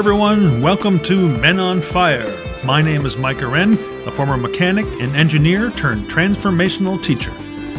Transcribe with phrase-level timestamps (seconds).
[0.00, 0.62] everyone.
[0.62, 2.26] Welcome to Men on Fire.
[2.64, 3.74] My name is Mike Wren,
[4.06, 7.32] a former mechanic and engineer turned transformational teacher.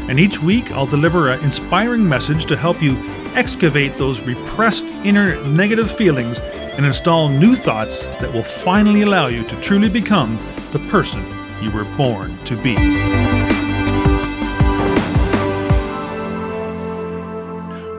[0.08, 2.96] And each week, I'll deliver an inspiring message to help you
[3.34, 6.40] excavate those repressed inner negative feelings
[6.78, 10.38] and install new thoughts that will finally allow you to truly become
[10.74, 11.26] the person
[11.60, 13.31] you were born to be.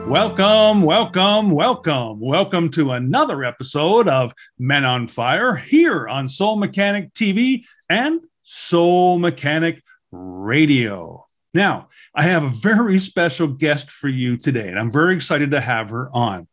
[0.07, 2.19] Welcome, welcome, welcome.
[2.19, 9.17] Welcome to another episode of Men on Fire here on Soul Mechanic TV and Soul
[9.17, 9.81] Mechanic
[10.11, 11.25] Radio.
[11.53, 15.61] Now, I have a very special guest for you today, and I'm very excited to
[15.61, 16.47] have her on.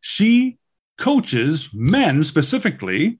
[0.00, 0.58] She
[0.96, 3.18] coaches men specifically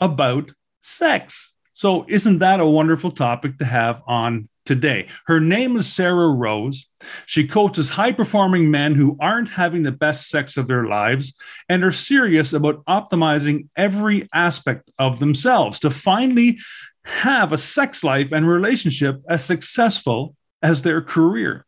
[0.00, 1.54] about sex.
[1.72, 5.08] So, isn't that a wonderful topic to have on today.
[5.26, 6.86] Her name is Sarah Rose.
[7.26, 11.34] She coaches high performing men who aren't having the best sex of their lives
[11.68, 16.58] and are serious about optimizing every aspect of themselves to finally
[17.04, 21.66] have a sex life and relationship as successful as their career.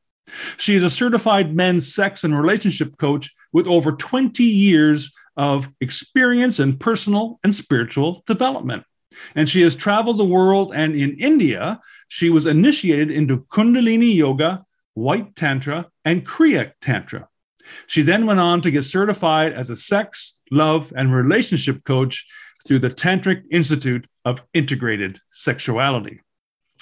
[0.57, 6.59] She is a certified men's sex and relationship coach with over 20 years of experience
[6.59, 8.85] in personal and spiritual development.
[9.35, 10.73] And she has traveled the world.
[10.75, 14.65] And in India, she was initiated into Kundalini Yoga,
[14.95, 17.29] White Tantra, and Kriya Tantra.
[17.87, 22.27] She then went on to get certified as a sex, love, and relationship coach
[22.67, 26.21] through the Tantric Institute of Integrated Sexuality.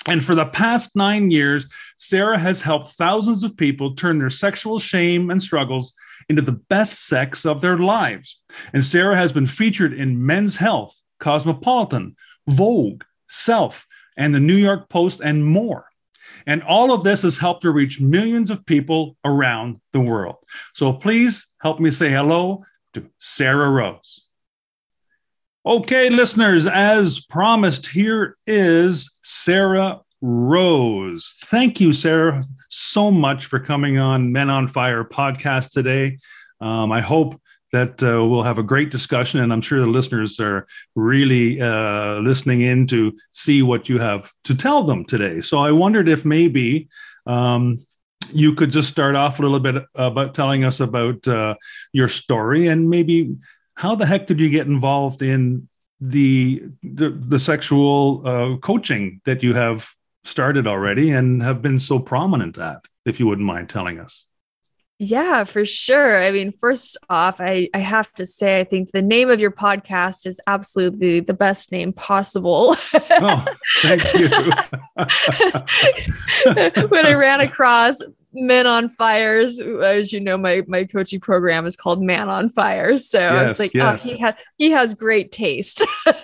[0.07, 4.79] And for the past nine years, Sarah has helped thousands of people turn their sexual
[4.79, 5.95] shame and struggles
[6.29, 8.41] into the best sex of their lives.
[8.73, 12.15] And Sarah has been featured in Men's Health, Cosmopolitan,
[12.47, 13.87] Vogue, Self,
[14.19, 15.87] and the New York Post, and more.
[16.47, 20.37] And all of this has helped to reach millions of people around the world.
[20.75, 24.29] So please help me say hello to Sarah Rose.
[25.65, 31.37] Okay, listeners, as promised, here is Sarah Rose.
[31.47, 36.19] Thank you, Sarah, so much for coming on Men on Fire podcast today.
[36.61, 37.41] Um, I hope
[37.75, 40.65] that uh, we'll have a great discussion, and I'm sure the listeners are
[40.95, 45.41] really uh, listening in to see what you have to tell them today.
[45.41, 46.89] So I wondered if maybe
[47.27, 47.85] um,
[48.33, 51.57] you could just start off a little bit about telling us about uh,
[51.93, 53.35] your story and maybe
[53.75, 55.69] how the heck did you get involved in
[56.01, 59.89] the the, the sexual uh, coaching that you have
[60.23, 64.25] started already and have been so prominent at, if you wouldn't mind telling us.
[65.07, 66.23] Yeah, for sure.
[66.23, 69.51] I mean, first off, I, I have to say, I think the name of your
[69.51, 72.75] podcast is absolutely the best name possible.
[72.95, 73.45] oh,
[73.83, 74.31] thank you.
[76.89, 78.01] when I ran across
[78.35, 79.59] Men on Fires.
[79.59, 83.43] As you know, my my coaching program is called Man on fire So yes, I
[83.45, 84.05] was like, yes.
[84.05, 85.85] oh, he has he has great taste.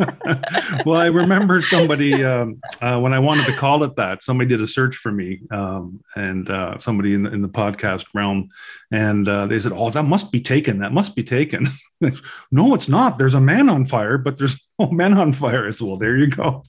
[0.86, 4.22] well, I remember somebody um, uh, when I wanted to call it that.
[4.22, 8.06] Somebody did a search for me, um, and uh, somebody in the, in the podcast
[8.14, 8.48] realm,
[8.90, 10.78] and uh, they said, "Oh, that must be taken.
[10.78, 11.66] That must be taken."
[12.50, 13.18] no, it's not.
[13.18, 15.96] There's a man on fire, but there's no men on fire as well.
[15.96, 16.62] There you go.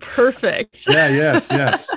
[0.00, 0.86] Perfect.
[0.88, 1.08] yeah.
[1.08, 1.48] Yes.
[1.50, 1.94] Yes.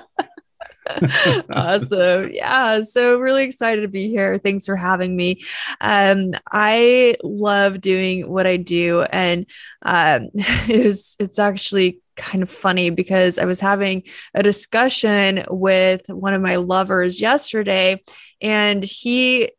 [1.50, 2.31] awesome.
[2.31, 2.81] Yeah.
[2.81, 4.38] So really excited to be here.
[4.38, 5.41] Thanks for having me.
[5.81, 9.01] Um, I love doing what I do.
[9.03, 9.46] And
[9.81, 14.03] um, it was, it's actually kind of funny because I was having
[14.34, 18.02] a discussion with one of my lovers yesterday
[18.41, 19.52] and he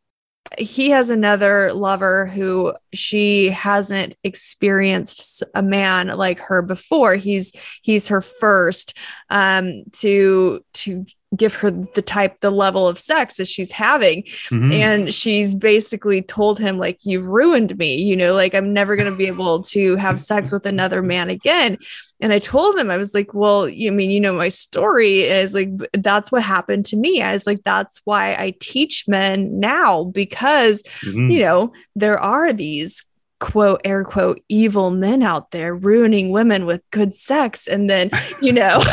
[0.59, 7.17] he has another lover who she hasn't experienced a man like her before.
[7.17, 7.53] He's
[7.83, 8.97] he's her first
[9.31, 14.23] um to to give her the type the level of sex that she's having.
[14.23, 14.73] Mm-hmm.
[14.73, 19.11] and she's basically told him like you've ruined me you know like i'm never going
[19.11, 21.78] to be able to have sex with another man again
[22.21, 25.54] and i told him i was like well you mean you know my story is
[25.54, 30.04] like that's what happened to me i was like that's why i teach men now
[30.04, 31.30] because mm-hmm.
[31.30, 33.04] you know there are these
[33.39, 38.10] quote air quote evil men out there ruining women with good sex and then
[38.41, 38.83] you know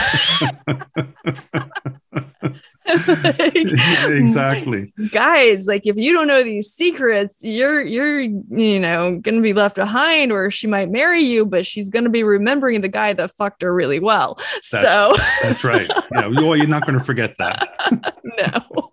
[3.40, 3.56] like,
[4.10, 9.54] exactly guys like if you don't know these secrets you're you're you know gonna be
[9.54, 13.32] left behind or she might marry you but she's gonna be remembering the guy that
[13.32, 18.90] fucked her really well that's, so that's right yeah you're not gonna forget that no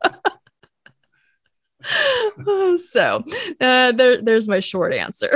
[2.77, 3.25] so
[3.61, 5.31] uh, there, there's my short answer.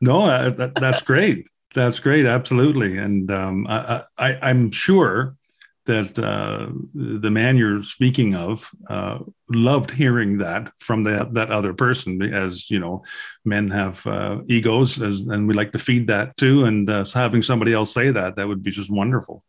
[0.00, 1.46] no, uh, that, that's great.
[1.74, 2.24] That's great.
[2.24, 2.98] Absolutely.
[2.98, 5.36] And um, I, I, I'm sure
[5.86, 11.74] that uh, the man you're speaking of uh, loved hearing that from that that other
[11.74, 13.04] person, as you know,
[13.44, 16.64] men have uh, egos, as, and we like to feed that too.
[16.64, 19.44] And uh, having somebody else say that, that would be just wonderful.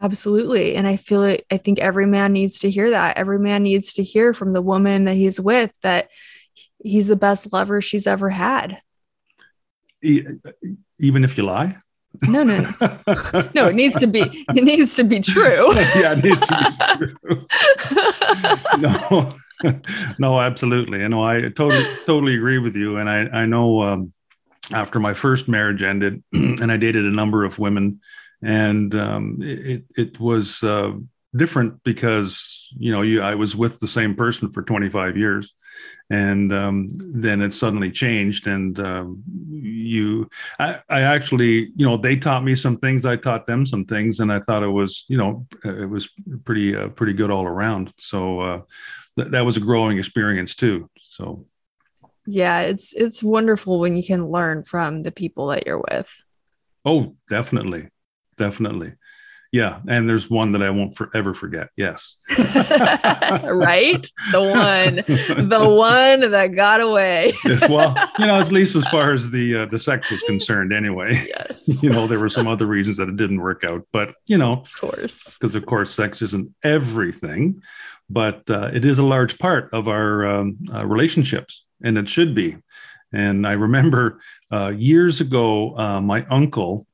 [0.00, 1.44] Absolutely, and I feel it.
[1.50, 3.16] I think every man needs to hear that.
[3.16, 6.08] Every man needs to hear from the woman that he's with that
[6.82, 8.80] he's the best lover she's ever had.
[10.02, 11.76] Even if you lie.
[12.22, 13.48] No, no, no.
[13.54, 15.74] no, it needs to be it needs to be true.
[15.96, 17.46] yeah, it needs to be true.
[18.78, 19.32] no.
[20.18, 21.00] no, absolutely.
[21.00, 22.96] You know, I totally totally agree with you.
[22.96, 24.12] And I, I know um,
[24.72, 28.00] after my first marriage ended and I dated a number of women
[28.42, 30.92] and um, it, it was uh,
[31.36, 35.52] different because you know you I was with the same person for 25 years,
[36.10, 40.28] and um, then it suddenly changed, and um, you
[40.58, 44.20] I, I actually you know they taught me some things, I taught them some things,
[44.20, 46.08] and I thought it was you know it was
[46.44, 47.92] pretty uh, pretty good all around.
[47.98, 48.60] So uh,
[49.16, 50.90] th- that was a growing experience too.
[50.98, 51.46] So
[52.26, 56.10] yeah, it's it's wonderful when you can learn from the people that you're with.
[56.84, 57.88] Oh, definitely,
[58.36, 58.94] definitely.
[59.56, 61.70] Yeah, and there's one that I won't forever forget.
[61.78, 62.16] Yes.
[62.28, 64.06] right?
[64.30, 67.32] The one, the one that got away.
[67.42, 70.74] yes, well, you know, at least as far as the uh, the sex was concerned
[70.74, 71.08] anyway.
[71.10, 71.66] Yes.
[71.82, 74.52] you know, there were some other reasons that it didn't work out, but you know,
[74.52, 75.38] of course.
[75.38, 77.62] Because of course sex isn't everything,
[78.10, 82.34] but uh, it is a large part of our um, uh, relationships and it should
[82.34, 82.58] be.
[83.10, 84.20] And I remember
[84.52, 86.84] uh, years ago, uh, my uncle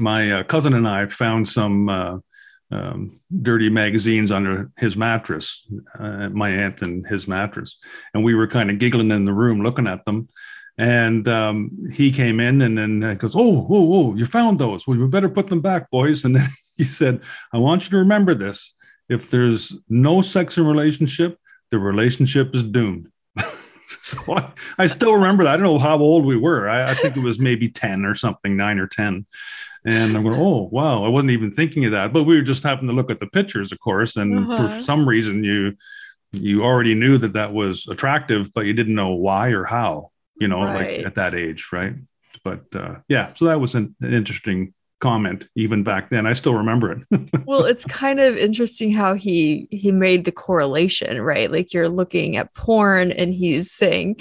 [0.00, 2.18] my uh, cousin and I found some uh,
[2.70, 5.66] um, dirty magazines under his mattress,
[5.98, 7.78] uh, my aunt and his mattress,
[8.14, 10.28] and we were kind of giggling in the room looking at them.
[10.78, 14.14] And um, he came in and then goes, "Oh, oh, oh!
[14.14, 14.86] You found those?
[14.86, 16.46] Well, we better put them back, boys." And then
[16.76, 17.22] he said,
[17.52, 18.74] "I want you to remember this:
[19.08, 21.38] if there's no sex in relationship,
[21.70, 23.08] the relationship is doomed."
[23.86, 25.54] so I, I, still remember that.
[25.54, 26.68] I don't know how old we were.
[26.68, 29.26] I, I, think it was maybe 10 or something, nine or 10.
[29.86, 32.12] And I'm going, oh, wow, I wasn't even thinking of that.
[32.12, 34.16] But we were just happened to look at the pictures, of course.
[34.16, 34.78] And uh-huh.
[34.78, 35.76] for some reason, you
[36.32, 40.10] you already knew that that was attractive, but you didn't know why or how,
[40.40, 40.98] you know, right.
[40.98, 41.94] like at that age, right?
[42.42, 46.54] But uh, yeah, so that was an, an interesting comment even back then i still
[46.54, 51.74] remember it well it's kind of interesting how he he made the correlation right like
[51.74, 54.16] you're looking at porn and he's saying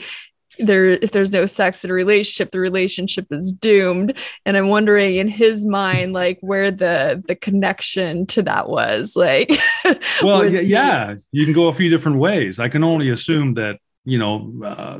[0.59, 4.17] there if there's no sex in a relationship the relationship is doomed.
[4.45, 9.51] And i'm wondering in his mind like where the the connection to that was like
[10.23, 12.59] well yeah, yeah you can go a few different ways.
[12.59, 14.99] I can only assume that you know uh,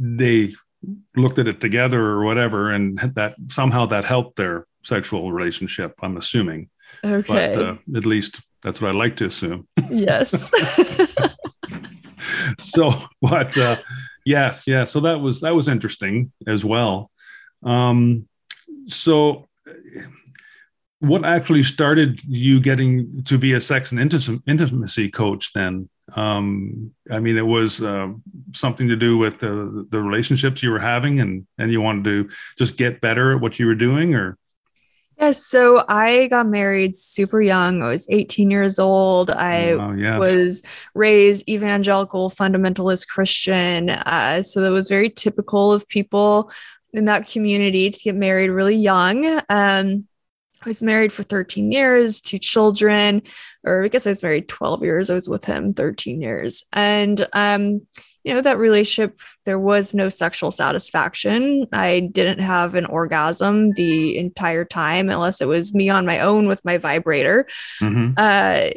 [0.00, 0.54] they
[1.16, 6.16] looked at it together or whatever and that somehow that helped their sexual relationship i'm
[6.16, 6.68] assuming.
[7.04, 7.54] Okay.
[7.54, 9.66] but uh, at least that's what i like to assume.
[9.90, 10.50] Yes.
[12.60, 12.90] So
[13.20, 13.76] but uh
[14.24, 14.84] Yes, yeah.
[14.84, 17.10] So that was that was interesting as well.
[17.64, 18.28] Um,
[18.86, 19.48] so,
[21.00, 24.00] what actually started you getting to be a sex and
[24.46, 25.52] intimacy coach?
[25.52, 28.08] Then, um, I mean, it was uh,
[28.52, 32.30] something to do with the, the relationships you were having, and and you wanted to
[32.58, 34.38] just get better at what you were doing, or
[35.18, 35.44] Yes.
[35.44, 37.82] So I got married super young.
[37.82, 39.30] I was 18 years old.
[39.30, 40.18] I oh, yeah.
[40.18, 40.62] was
[40.94, 43.90] raised evangelical, fundamentalist Christian.
[43.90, 46.50] Uh, so that was very typical of people
[46.92, 49.24] in that community to get married really young.
[49.48, 50.06] Um,
[50.64, 53.22] I was married for 13 years, two children,
[53.64, 55.10] or I guess I was married 12 years.
[55.10, 56.64] I was with him 13 years.
[56.72, 57.86] And um,
[58.24, 61.66] you know, that relationship, there was no sexual satisfaction.
[61.72, 66.46] I didn't have an orgasm the entire time unless it was me on my own
[66.46, 67.46] with my vibrator.
[67.80, 68.12] Mm-hmm.
[68.16, 68.70] Uh,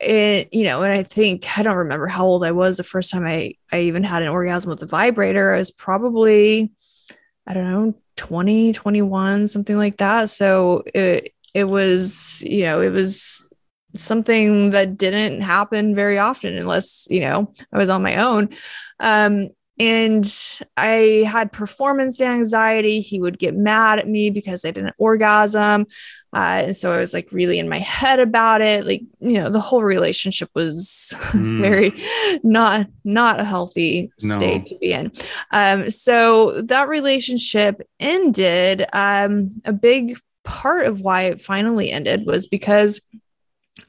[0.00, 3.10] it, you know, and I think I don't remember how old I was the first
[3.10, 5.54] time I I even had an orgasm with the vibrator.
[5.54, 6.72] I was probably,
[7.46, 10.30] I don't know, 20, 21, something like that.
[10.30, 13.47] So it it was, you know, it was
[13.96, 18.48] something that didn't happen very often unless you know i was on my own.
[19.00, 20.28] Um, and
[20.76, 23.00] i had performance anxiety.
[23.00, 25.86] He would get mad at me because i didn't orgasm.
[26.34, 28.86] Uh, and so i was like really in my head about it.
[28.86, 31.60] Like you know the whole relationship was mm.
[31.60, 31.92] very
[32.42, 34.64] not not a healthy state no.
[34.64, 35.12] to be in.
[35.52, 38.84] Um, so that relationship ended.
[38.92, 40.18] Um, a big
[40.48, 43.00] part of why it finally ended was because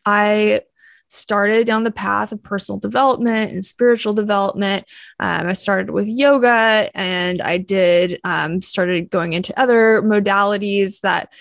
[0.06, 0.62] I
[1.10, 4.86] started down the path of personal development and spiritual development.
[5.20, 11.34] Um, I started with yoga and I did um, started going into other modalities that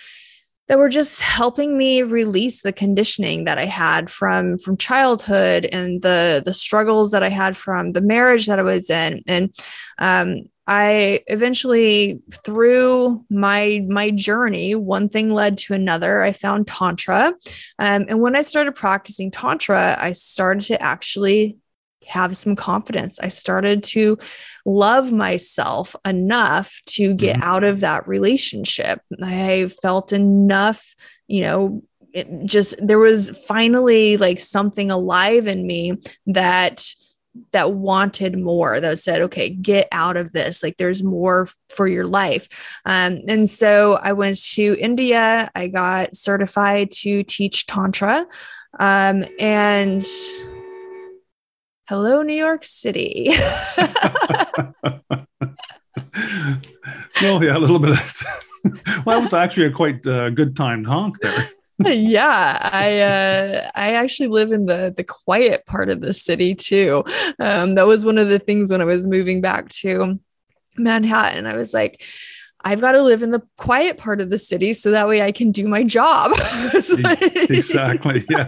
[0.69, 6.03] that were just helping me release the conditioning that I had from from childhood and
[6.03, 9.55] the the struggles that I had from the marriage that I was in and
[9.99, 17.33] um, I eventually through my my journey one thing led to another I found tantra
[17.79, 21.57] um, and when I started practicing tantra I started to actually
[22.09, 23.21] have some confidence.
[23.21, 24.19] I started to
[24.65, 27.49] love myself enough to get mm-hmm.
[27.49, 29.01] out of that relationship.
[29.23, 30.95] I felt enough,
[31.27, 31.83] you know,
[32.15, 36.87] it just there was finally like something alive in me that
[37.53, 42.07] that wanted more that said okay get out of this like there's more for your
[42.07, 42.49] life
[42.85, 48.27] um, and so i went to india i got certified to teach tantra
[48.79, 50.05] um, and
[51.89, 53.31] hello, New York City.
[57.23, 57.99] well, yeah, a little bit.
[59.07, 61.49] Well, it's actually a quite uh, good timed honk there.
[61.87, 67.05] Yeah, I uh, I actually live in the the quiet part of the city too.
[67.39, 70.19] Um, that was one of the things when I was moving back to
[70.77, 71.47] Manhattan.
[71.47, 72.03] I was like,
[72.65, 75.33] I've got to live in the quiet part of the city so that way I
[75.33, 76.33] can do my job.
[76.75, 78.25] exactly.
[78.29, 78.47] Yeah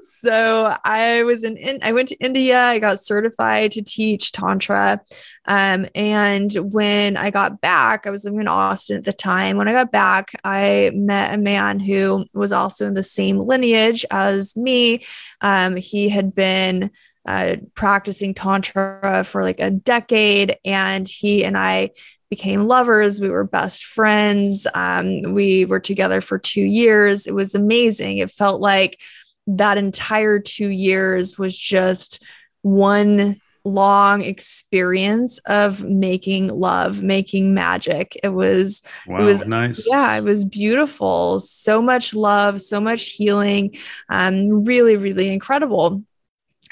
[0.00, 2.60] so I was in, in, I went to India.
[2.60, 5.00] I got certified to teach Tantra.
[5.46, 9.56] Um, and when I got back, I was living in Austin at the time.
[9.56, 14.04] When I got back, I met a man who was also in the same lineage
[14.10, 15.04] as me.
[15.40, 16.90] Um, he had been
[17.26, 21.90] uh, practicing Tantra for like a decade, and he and I
[22.30, 23.20] became lovers.
[23.20, 24.66] We were best friends.
[24.74, 27.26] Um, we were together for two years.
[27.26, 28.18] It was amazing.
[28.18, 29.00] It felt like
[29.48, 32.22] that entire two years was just
[32.62, 38.16] one long experience of making love making magic.
[38.22, 39.86] It was wow, it was nice.
[39.88, 41.40] yeah it was beautiful.
[41.40, 43.74] So much love so much healing
[44.08, 46.04] um really really incredible.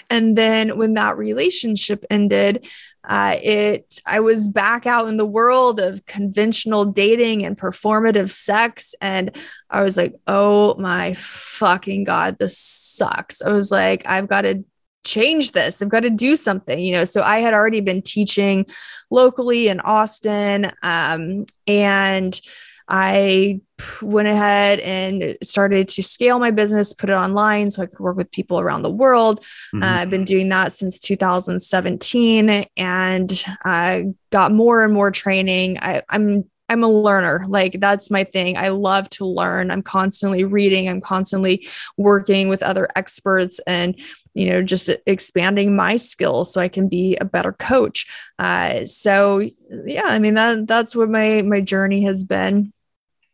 [0.08, 2.66] And then when that relationship ended
[3.06, 8.94] uh, it i was back out in the world of conventional dating and performative sex
[9.00, 9.36] and
[9.70, 13.42] i was like oh my fucking god this sucks.
[13.42, 14.64] I was like i've got to
[15.04, 15.80] change this.
[15.80, 17.04] I've got to do something you know?
[17.04, 18.66] So i had already been teaching
[19.10, 22.40] locally in austin um, and
[22.88, 23.60] I
[24.00, 28.16] went ahead and started to scale my business, put it online so I could work
[28.16, 29.40] with people around the world.
[29.74, 29.82] Mm-hmm.
[29.82, 35.78] Uh, I've been doing that since 2017 and I got more and more training.
[35.80, 37.44] I, I'm I'm a learner.
[37.48, 38.56] Like that's my thing.
[38.56, 39.70] I love to learn.
[39.70, 40.88] I'm constantly reading.
[40.88, 41.66] I'm constantly
[41.96, 43.98] working with other experts and
[44.34, 48.06] you know just expanding my skills so I can be a better coach.
[48.38, 49.48] Uh, so
[49.84, 52.72] yeah, I mean that that's what my my journey has been.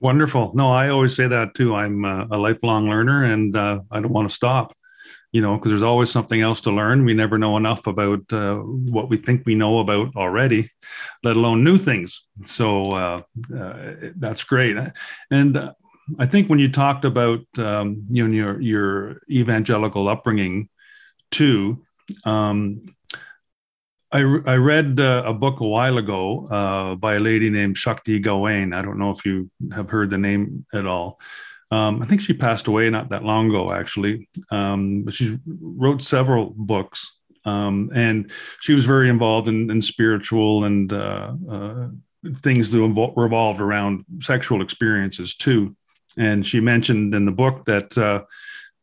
[0.03, 0.51] Wonderful.
[0.57, 1.77] No, I always say that too.
[1.77, 4.77] I'm a, a lifelong learner and uh, I don't want to stop,
[5.31, 7.05] you know, because there's always something else to learn.
[7.05, 10.69] We never know enough about uh, what we think we know about already,
[11.23, 12.21] let alone new things.
[12.45, 13.23] So uh,
[13.57, 14.77] uh that's great.
[15.31, 15.73] And uh,
[16.19, 20.69] I think when you talked about, um, you know, your, your evangelical upbringing
[21.31, 21.81] too,
[22.25, 22.93] um,
[24.13, 28.19] I, I read uh, a book a while ago uh, by a lady named Shakti
[28.19, 28.75] Gawain.
[28.75, 31.19] I don't know if you have heard the name at all.
[31.71, 34.29] Um, I think she passed away not that long ago, actually.
[34.51, 37.11] Um, but she wrote several books,
[37.47, 41.89] um, and she was very involved in, in spiritual and uh, uh
[42.37, 45.75] things that revolved around sexual experiences too.
[46.17, 48.23] And she mentioned in the book that, uh,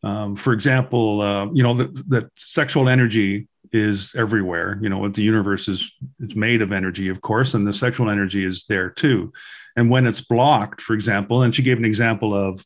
[0.06, 4.80] um, for example, uh, you know, that, that sexual energy is everywhere.
[4.82, 8.46] You know, the universe is it's made of energy, of course, and the sexual energy
[8.46, 9.32] is there too.
[9.76, 12.66] And when it's blocked, for example, and she gave an example of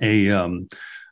[0.00, 0.68] a um,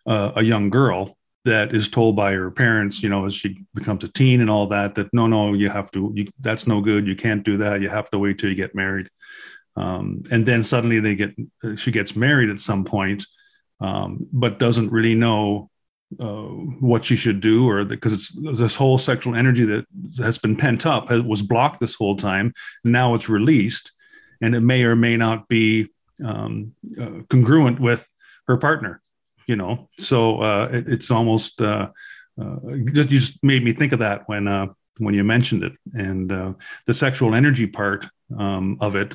[0.07, 4.05] uh, a young girl that is told by her parents, you know, as she becomes
[4.05, 7.07] a teen and all that, that no, no, you have to, you, that's no good.
[7.07, 7.81] You can't do that.
[7.81, 9.09] You have to wait till you get married.
[9.77, 11.35] Um, and then suddenly they get,
[11.77, 13.27] she gets married at some point,
[13.81, 15.71] um, but doesn't really know
[16.19, 16.43] uh,
[16.81, 19.85] what she should do, or because it's this whole sexual energy that
[20.19, 22.53] has been pent up has, was blocked this whole time.
[22.85, 23.93] Now it's released,
[24.41, 25.91] and it may or may not be
[26.25, 28.09] um, uh, congruent with
[28.47, 29.03] her partner.
[29.47, 31.89] You know, so uh, it, it's almost uh,
[32.41, 32.57] uh,
[32.93, 36.31] just you just made me think of that when uh, when you mentioned it, and
[36.87, 39.15] the sexual energy part um, of it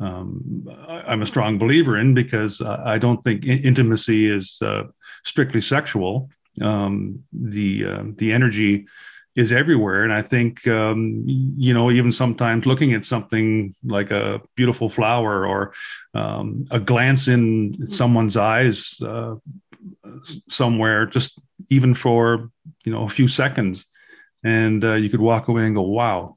[0.00, 4.84] um, I'm a strong believer in because I don't think intimacy is uh,
[5.24, 6.30] strictly sexual.
[6.60, 8.86] Um, the uh, the energy
[9.36, 10.02] is everywhere.
[10.02, 15.46] And I think, um, you know, even sometimes looking at something like a beautiful flower
[15.46, 15.72] or
[16.14, 19.36] um, a glance in someone's eyes uh,
[20.48, 22.50] somewhere, just even for,
[22.84, 23.86] you know, a few seconds.
[24.42, 26.36] And uh, you could walk away and go, wow,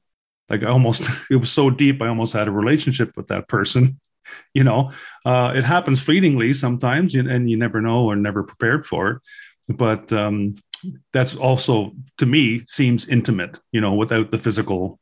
[0.50, 2.02] like I almost, it was so deep.
[2.02, 4.00] I almost had a relationship with that person.
[4.54, 4.90] You know,
[5.26, 9.22] uh, it happens fleetingly sometimes, and you never know or never prepared for it.
[9.76, 10.56] But um,
[11.12, 15.00] that's also to me seems intimate you know without the physical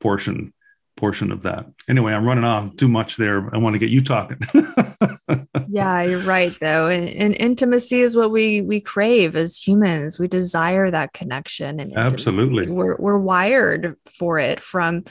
[0.00, 0.52] portion
[0.96, 4.00] portion of that anyway i'm running off too much there i want to get you
[4.00, 4.38] talking
[5.74, 10.18] yeah you're right though and, and, intimacy is what we we crave as humans.
[10.18, 12.70] We desire that connection and absolutely.
[12.70, 15.04] We're, we're wired for it from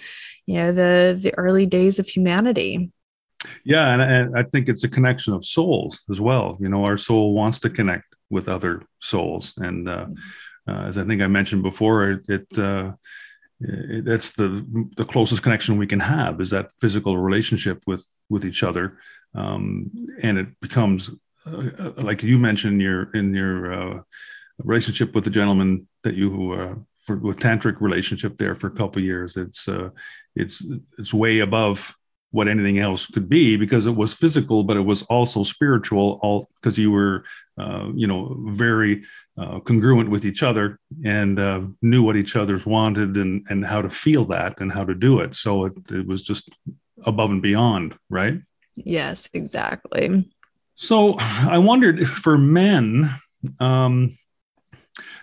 [0.45, 2.91] you know the the early days of humanity.
[3.65, 6.57] Yeah and, and i think it's a connection of souls as well.
[6.59, 9.53] You know our soul wants to connect with other souls.
[9.57, 10.07] And uh,
[10.67, 12.93] uh, as I think I mentioned before, it, it, uh,
[13.59, 14.65] it, that's the
[14.97, 18.97] the closest connection we can have is that physical relationship with with each other,
[19.35, 21.09] um, and it becomes
[21.45, 24.01] uh, uh, like you mentioned in your in your uh,
[24.59, 29.37] relationship with the gentleman that you for, with tantric relationship there for a couple years.
[29.37, 29.67] It's
[30.35, 30.65] it's
[30.97, 31.95] it's way above
[32.33, 36.19] what anything else could be because it was physical, but it was also spiritual.
[36.23, 37.25] All because you were,
[37.59, 39.03] uh, you know, very
[39.37, 43.83] uh, congruent with each other and uh, knew what each other's wanted and and how
[43.83, 45.35] to feel that and how to do it.
[45.35, 46.49] So it, it was just
[47.03, 48.41] above and beyond, right?
[48.75, 50.29] Yes, exactly.
[50.75, 53.13] So I wondered for men.
[53.59, 54.17] Um,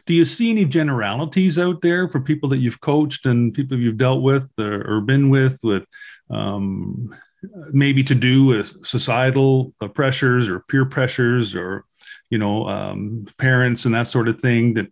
[0.07, 3.99] do you see any generalities out there for people that you've coached and people you've
[3.99, 5.85] dealt with or, or been with with
[6.31, 7.15] um,
[7.73, 11.85] maybe to do with societal uh, pressures or peer pressures or
[12.31, 14.89] you know um, parents and that sort of thing that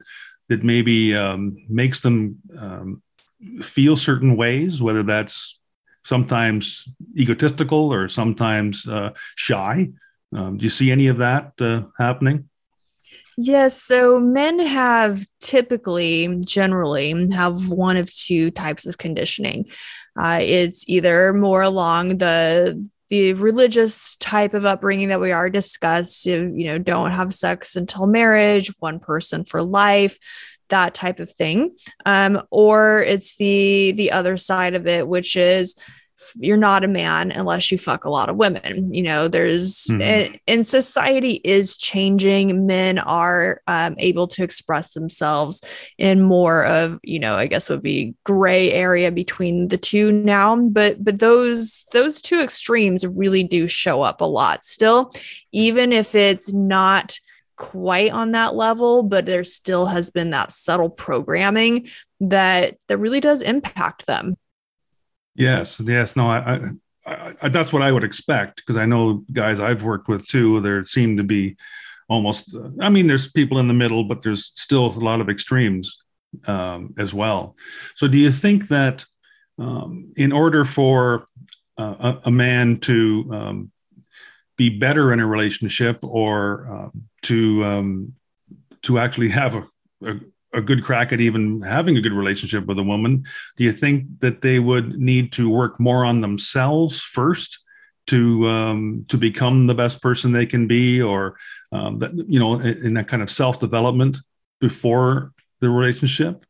[0.49, 3.03] that maybe um, makes them um,
[3.61, 5.58] feel certain ways whether that's
[6.09, 9.89] sometimes egotistical or sometimes uh, shy
[10.35, 12.49] um, do you see any of that uh, happening
[13.41, 13.81] Yes.
[13.81, 19.67] So men have typically, generally, have one of two types of conditioning.
[20.19, 26.27] Uh, it's either more along the the religious type of upbringing that we are discussed.
[26.27, 30.19] You, you know, don't have sex until marriage, one person for life,
[30.69, 31.77] that type of thing.
[32.07, 35.75] Um, or it's the the other side of it, which is
[36.37, 38.93] you're not a man unless you fuck a lot of women.
[38.93, 40.03] You know, there's mm-hmm.
[40.03, 42.67] and, and, society is changing.
[42.67, 45.63] Men are um, able to express themselves
[45.97, 50.57] in more of, you know, I guess would be gray area between the two now.
[50.57, 55.13] But but those those two extremes really do show up a lot still,
[55.53, 57.19] even if it's not
[57.59, 61.89] quite on that level, but there still has been that subtle programming
[62.21, 64.37] that that really does impact them.
[65.35, 66.71] Yes, yes, no, I,
[67.07, 70.61] I, I that's what I would expect because I know guys I've worked with too.
[70.61, 71.57] There seem to be
[72.09, 72.57] almost.
[72.81, 75.99] I mean, there's people in the middle, but there's still a lot of extremes
[76.47, 77.57] um, as well.
[77.95, 79.05] So, do you think that
[79.59, 81.27] um, in order for
[81.77, 81.95] uh,
[82.25, 83.73] a, a, man to um,
[84.57, 88.13] be better in a relationship or um, to um,
[88.83, 89.67] to actually have a,
[90.05, 90.15] a
[90.55, 93.25] a good crack at even having a good relationship with a woman,
[93.57, 97.59] do you think that they would need to work more on themselves first
[98.07, 101.37] to um, to become the best person they can be, or
[101.73, 104.17] um, that you know, in, in that kind of self development
[104.61, 106.45] before the relationship?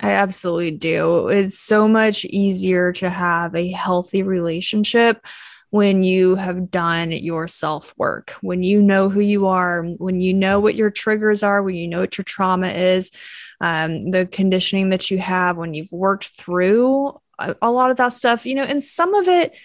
[0.00, 1.28] I absolutely do.
[1.28, 5.26] It's so much easier to have a healthy relationship
[5.70, 10.32] when you have done your self work, when you know who you are, when you
[10.32, 13.10] know what your triggers are, when you know what your trauma is,
[13.60, 18.12] um, the conditioning that you have, when you've worked through a, a lot of that
[18.12, 19.56] stuff, you know, and some of it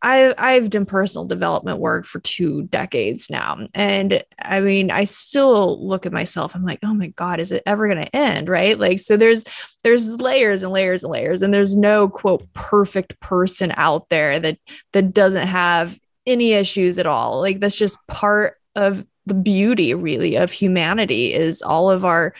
[0.00, 3.66] I, I've done personal development work for two decades now.
[3.74, 7.62] And I mean, I still look at myself, I'm like, oh my God, is it
[7.66, 8.48] ever going to end?
[8.48, 8.78] Right.
[8.78, 9.44] Like, so there's,
[9.82, 14.58] there's layers and layers and layers, and there's no quote perfect person out there that,
[14.92, 17.40] that doesn't have any issues at all.
[17.40, 22.34] Like, that's just part of the beauty really of humanity is all of our,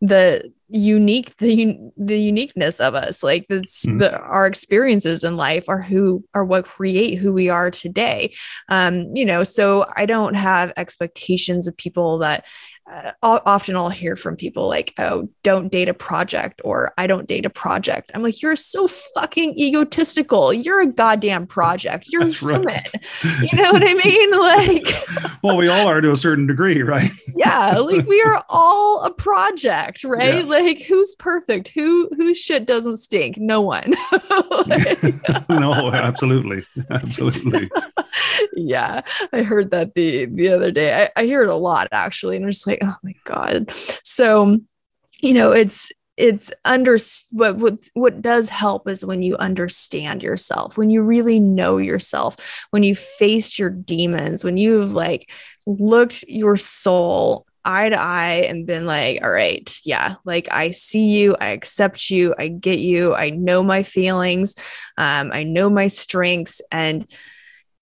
[0.00, 3.98] the unique the the uniqueness of us like this mm-hmm.
[3.98, 8.32] the, our experiences in life are who are what create who we are today
[8.68, 12.44] um you know so i don't have expectations of people that
[12.90, 17.28] uh, often I'll hear from people like, oh, don't date a project or I don't
[17.28, 18.10] date a project.
[18.14, 20.52] I'm like, you're so fucking egotistical.
[20.52, 22.06] You're a goddamn project.
[22.10, 22.62] You're That's human.
[22.62, 22.90] Right.
[23.22, 24.30] You know what I mean?
[24.32, 27.10] Like, well, we all are to a certain degree, right?
[27.34, 27.78] yeah.
[27.78, 30.44] Like we are all a project, right?
[30.44, 30.50] Yeah.
[30.50, 31.68] Like who's perfect?
[31.68, 33.38] Who, whose shit doesn't stink?
[33.38, 33.92] No one.
[34.66, 36.66] like, no, absolutely.
[36.90, 37.70] Absolutely.
[38.54, 39.02] yeah.
[39.32, 41.04] I heard that the, the other day.
[41.04, 42.34] I, I hear it a lot actually.
[42.34, 43.70] And I'm just like, oh my God.
[44.02, 44.58] So,
[45.22, 46.98] you know, it's, it's under
[47.30, 52.66] what, what what does help is when you understand yourself when you really know yourself
[52.70, 55.32] when you face your demons when you've like
[55.66, 61.08] looked your soul eye to eye and been like all right yeah like i see
[61.08, 64.54] you i accept you i get you i know my feelings
[64.98, 67.10] um, i know my strengths and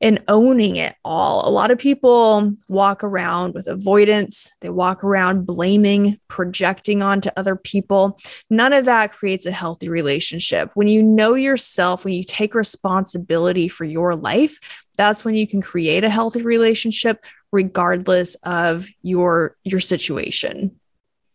[0.01, 1.49] and owning it all.
[1.49, 7.57] A lot of people walk around with avoidance, they walk around blaming, projecting onto other
[7.57, 8.19] people.
[8.49, 10.71] None of that creates a healthy relationship.
[10.75, 14.59] When you know yourself, when you take responsibility for your life,
[14.97, 20.79] that's when you can create a healthy relationship regardless of your your situation.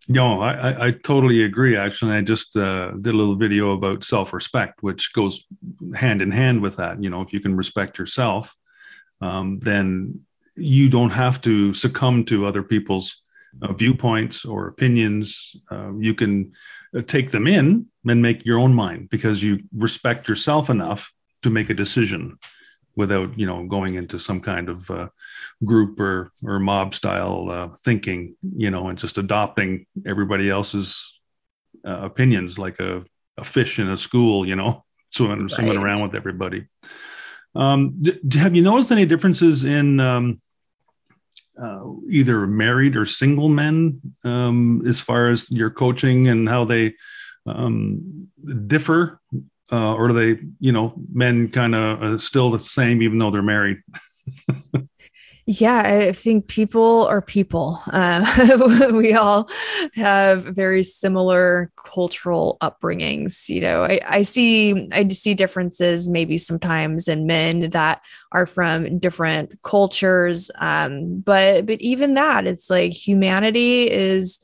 [0.10, 1.78] No, I, I totally agree.
[1.78, 5.46] Actually, I just uh, did a little video about self respect, which goes
[5.96, 7.02] hand in hand with that.
[7.02, 8.54] You know, if you can respect yourself,
[9.22, 10.20] um, then
[10.56, 13.22] you don't have to succumb to other people's
[13.62, 15.56] uh, viewpoints or opinions.
[15.72, 16.52] Uh, you can
[16.96, 21.14] uh, take them in and make your own mind because you respect yourself enough
[21.44, 22.38] to make a decision
[22.96, 25.08] without you know going into some kind of uh,
[25.66, 31.20] group or or mob style uh, thinking you know and just adopting everybody else's
[31.86, 33.04] uh, opinions like a,
[33.38, 35.52] a fish in a school you know swimming right.
[35.52, 36.66] swimming around with everybody
[37.56, 38.02] um,
[38.34, 40.40] have you noticed any differences in um,
[41.62, 46.94] uh, either married or single men um, as far as your coaching and how they
[47.46, 48.28] um,
[48.68, 49.20] differ
[49.72, 53.32] uh, or are they, you know, men kind of uh, still the same even though
[53.32, 53.78] they're married?
[55.46, 57.82] yeah, I think people are people.
[57.88, 59.50] Uh, we all
[59.96, 63.50] have very similar cultural upbringings.
[63.50, 69.00] You know, I, I see I see differences maybe sometimes in men that are from
[69.00, 70.50] different cultures.
[70.60, 74.40] Um, but but even that, it's like humanity is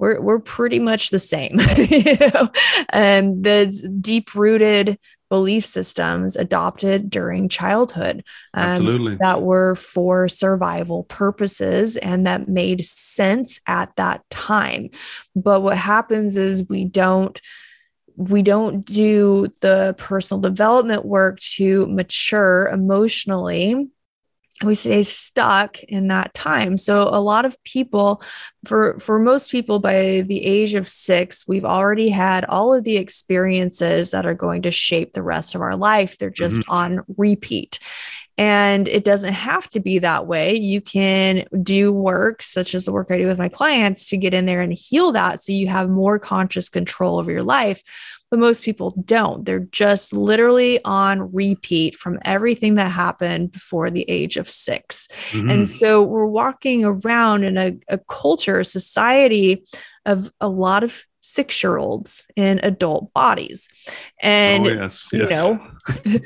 [0.00, 1.58] we're we're pretty much the same.
[1.76, 2.48] you know?
[2.88, 3.66] And the
[4.00, 12.48] deep rooted belief systems adopted during childhood um, that were for survival purposes and that
[12.48, 14.90] made sense at that time.
[15.36, 17.40] But what happens is we don't
[18.16, 23.88] we don't do the personal development work to mature emotionally
[24.64, 28.22] we stay stuck in that time so a lot of people
[28.64, 32.96] for for most people by the age of 6 we've already had all of the
[32.96, 36.72] experiences that are going to shape the rest of our life they're just mm-hmm.
[36.72, 37.78] on repeat
[38.40, 40.56] and it doesn't have to be that way.
[40.56, 44.32] You can do work, such as the work I do with my clients, to get
[44.32, 47.82] in there and heal that so you have more conscious control over your life
[48.30, 49.44] but most people don't.
[49.44, 55.50] They're just literally on repeat from everything that happened before the age of 6 mm-hmm.
[55.50, 59.64] And so we're walking around in a, a culture, a society
[60.06, 63.68] of a lot of six year olds in adult bodies.
[64.22, 65.22] And, oh, yes, yes.
[65.22, 65.66] you know,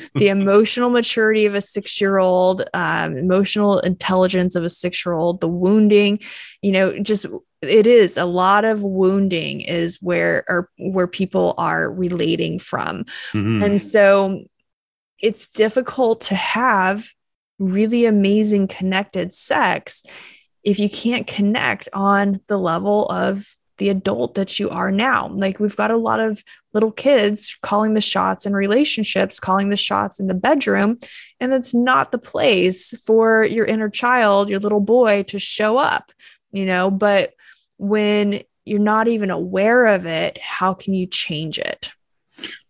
[0.14, 5.14] the emotional maturity of a six year old, um, emotional intelligence of a six year
[5.14, 6.20] old, the wounding,
[6.62, 7.26] you know, just
[7.68, 13.62] it is a lot of wounding is where or where people are relating from mm-hmm.
[13.62, 14.42] and so
[15.20, 17.08] it's difficult to have
[17.58, 20.02] really amazing connected sex
[20.64, 25.28] if you can't connect on the level of the adult that you are now.
[25.28, 29.76] Like we've got a lot of little kids calling the shots in relationships, calling the
[29.76, 30.98] shots in the bedroom.
[31.40, 36.12] And that's not the place for your inner child, your little boy to show up,
[36.52, 36.90] you know.
[36.90, 37.34] But
[37.78, 41.90] when you're not even aware of it, how can you change it?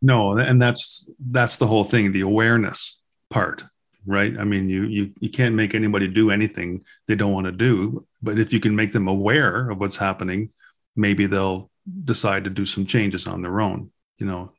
[0.03, 2.99] No, and that's that's the whole thing, the awareness
[3.31, 3.65] part,
[4.07, 4.37] right?
[4.39, 8.07] I mean, you you you can't make anybody do anything they don't want to do,
[8.23, 10.51] but if you can make them aware of what's happening,
[10.97, 11.71] maybe they'll
[12.05, 13.91] decide to do some changes on their own.
[14.19, 14.53] You know,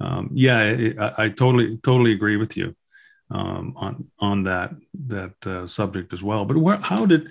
[0.00, 2.74] um, yeah, I, I, totally totally agree with you
[3.30, 4.72] um, on on that
[5.06, 6.44] that uh, subject as well.
[6.44, 7.30] But where, how did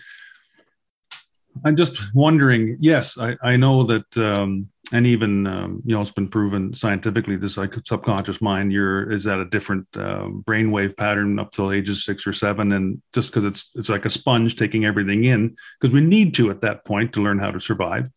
[1.65, 2.77] I'm just wondering.
[2.79, 7.35] Yes, I, I know that um, and even um, you know it's been proven scientifically
[7.35, 12.27] the subconscious mind your is at a different uh, brainwave pattern up till ages six
[12.27, 16.01] or seven and just because it's it's like a sponge taking everything in because we
[16.01, 18.09] need to at that point to learn how to survive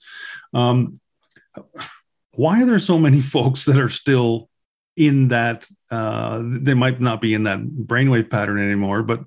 [0.54, 1.00] um,
[2.34, 4.48] why are there so many folks that are still
[4.96, 9.24] in that uh, they might not be in that brainwave pattern anymore but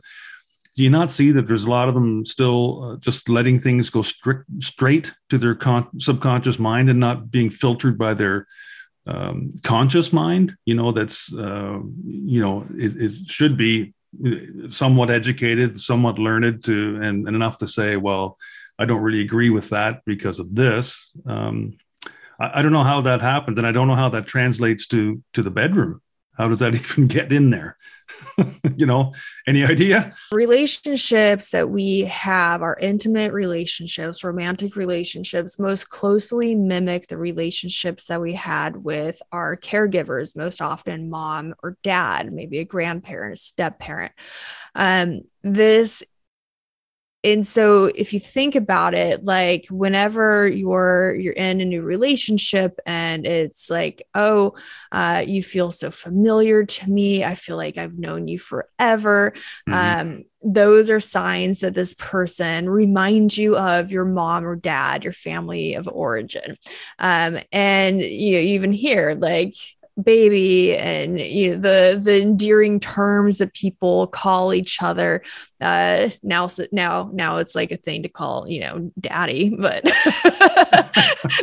[0.79, 3.89] do you not see that there's a lot of them still uh, just letting things
[3.89, 8.47] go strict, straight to their con- subconscious mind and not being filtered by their
[9.05, 10.55] um, conscious mind?
[10.63, 13.93] You know, that's, uh, you know, it, it, should be
[14.25, 18.37] uh, somewhat educated, somewhat learned to, and, and, enough to say, well,
[18.79, 21.11] I don't really agree with that because of this.
[21.25, 21.77] Um,
[22.39, 25.21] I, I don't know how that happens, and I don't know how that translates to
[25.33, 25.99] to the bedroom
[26.39, 27.77] how does that even get in there?
[28.77, 29.13] you know,
[29.45, 30.11] any idea?
[30.31, 38.21] Relationships that we have our intimate relationships, romantic relationships, most closely mimic the relationships that
[38.21, 43.77] we had with our caregivers, most often mom or dad, maybe a grandparent, a step
[43.77, 44.13] parent.
[44.73, 46.03] Um, this
[47.23, 52.79] and so if you think about it like whenever you're you're in a new relationship
[52.85, 54.53] and it's like oh
[54.91, 59.33] uh, you feel so familiar to me i feel like i've known you forever
[59.67, 59.73] mm-hmm.
[59.73, 65.13] um, those are signs that this person reminds you of your mom or dad your
[65.13, 66.57] family of origin
[66.99, 69.53] um, and you even here like
[70.03, 75.21] baby and you know, the the endearing terms that people call each other.
[75.61, 79.83] Uh now now now it's like a thing to call you know daddy but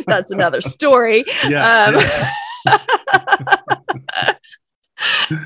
[0.07, 1.23] that's another story.
[1.47, 2.29] Yeah, um, yeah.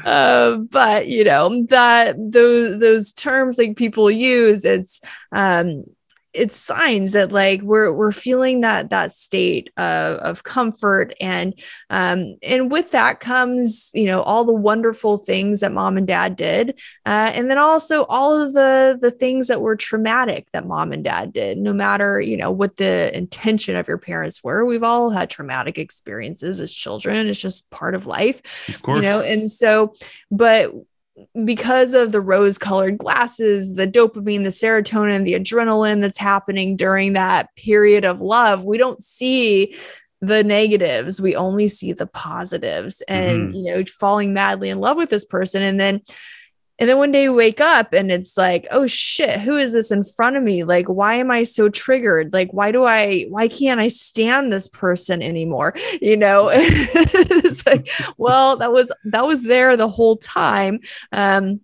[0.06, 5.84] uh, but you know that those those terms like people use it's um
[6.34, 11.14] it's signs that like we're we're feeling that that state of, of comfort.
[11.20, 16.08] And um and with that comes you know all the wonderful things that mom and
[16.08, 16.80] dad did.
[17.06, 21.04] Uh, and then also all of the the things that were traumatic that mom and
[21.04, 21.58] dad did.
[21.58, 25.78] No matter you know what the intention of your parents were we've all had traumatic
[25.78, 27.28] experiences as children.
[27.28, 28.42] It's just part of life
[28.86, 29.94] of you know and so
[30.30, 30.72] but
[31.44, 37.14] because of the rose colored glasses, the dopamine, the serotonin, the adrenaline that's happening during
[37.14, 39.76] that period of love, we don't see
[40.22, 41.22] the negatives.
[41.22, 43.56] We only see the positives and, mm-hmm.
[43.56, 45.64] you know, falling madly in love with this person.
[45.64, 46.02] And then
[46.82, 49.92] and then one day you wake up and it's like, oh shit, who is this
[49.92, 50.64] in front of me?
[50.64, 52.34] Like, why am I so triggered?
[52.34, 55.76] Like, why do I, why can't I stand this person anymore?
[56.02, 60.80] You know, it's like, well, that was, that was there the whole time.
[61.12, 61.62] Um,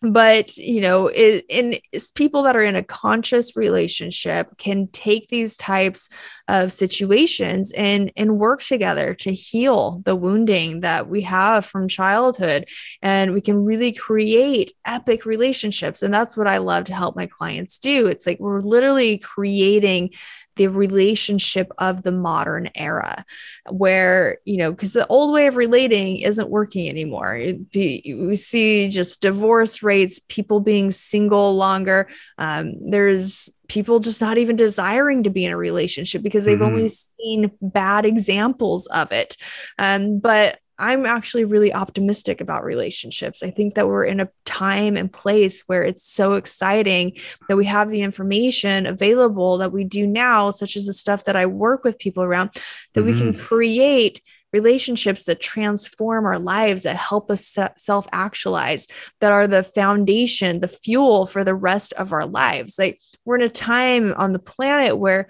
[0.00, 1.76] but you know it, in
[2.14, 6.08] people that are in a conscious relationship can take these types
[6.48, 12.66] of situations and and work together to heal the wounding that we have from childhood.
[13.02, 16.02] And we can really create epic relationships.
[16.02, 18.06] And that's what i love to help my clients do.
[18.06, 20.10] It's like we're literally creating
[20.56, 23.24] the relationship of the modern era
[23.70, 27.40] where you know because the old way of relating isn't working anymore.
[27.72, 32.08] Be, we see just divorce rates people being single longer.
[32.38, 36.74] Um, there's people just not even desiring to be in a relationship because they've mm-hmm.
[36.74, 39.36] only seen bad examples of it
[39.78, 43.42] um, but I'm actually really optimistic about relationships.
[43.42, 47.16] I think that we're in a time and place where it's so exciting
[47.48, 51.36] that we have the information available that we do now, such as the stuff that
[51.36, 52.50] I work with people around,
[52.94, 53.10] that mm-hmm.
[53.10, 53.42] we can mm-hmm.
[53.42, 58.86] create relationships that transform our lives, that help us self actualize,
[59.20, 62.78] that are the foundation, the fuel for the rest of our lives.
[62.78, 65.28] Like we're in a time on the planet where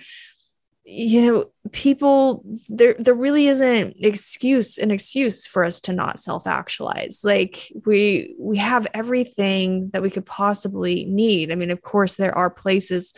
[0.84, 6.46] you know people there there really isn't excuse an excuse for us to not self
[6.46, 11.50] actualize like we we have everything that we could possibly need.
[11.50, 13.12] I mean of course there are places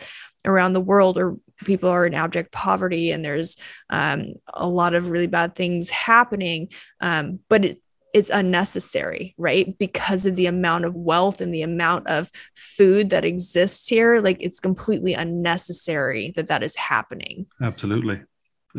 [0.45, 3.57] around the world where people are in abject poverty and there's
[3.91, 7.81] um, a lot of really bad things happening um, but it,
[8.13, 9.77] it's unnecessary, right?
[9.77, 14.37] Because of the amount of wealth and the amount of food that exists here, like
[14.39, 17.47] it's completely unnecessary that that is happening.
[17.61, 18.21] Absolutely,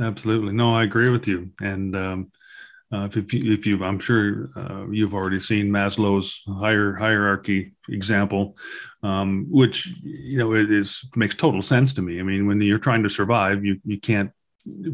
[0.00, 0.52] absolutely.
[0.52, 1.50] No, I agree with you.
[1.60, 2.32] And um,
[2.92, 8.56] uh, if you, if you, I'm sure uh, you've already seen Maslow's higher hierarchy example,
[9.02, 12.20] um, which you know it is makes total sense to me.
[12.20, 14.30] I mean, when you're trying to survive, you you can't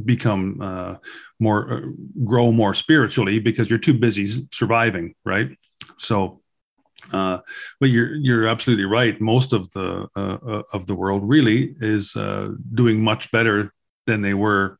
[0.04, 0.94] become uh,
[1.38, 1.80] more uh,
[2.24, 5.50] grow more spiritually because you're too busy surviving right
[5.98, 6.40] so
[7.12, 7.38] uh,
[7.80, 12.16] but you're you're absolutely right most of the uh, uh of the world really is
[12.16, 13.72] uh, doing much better
[14.06, 14.78] than they were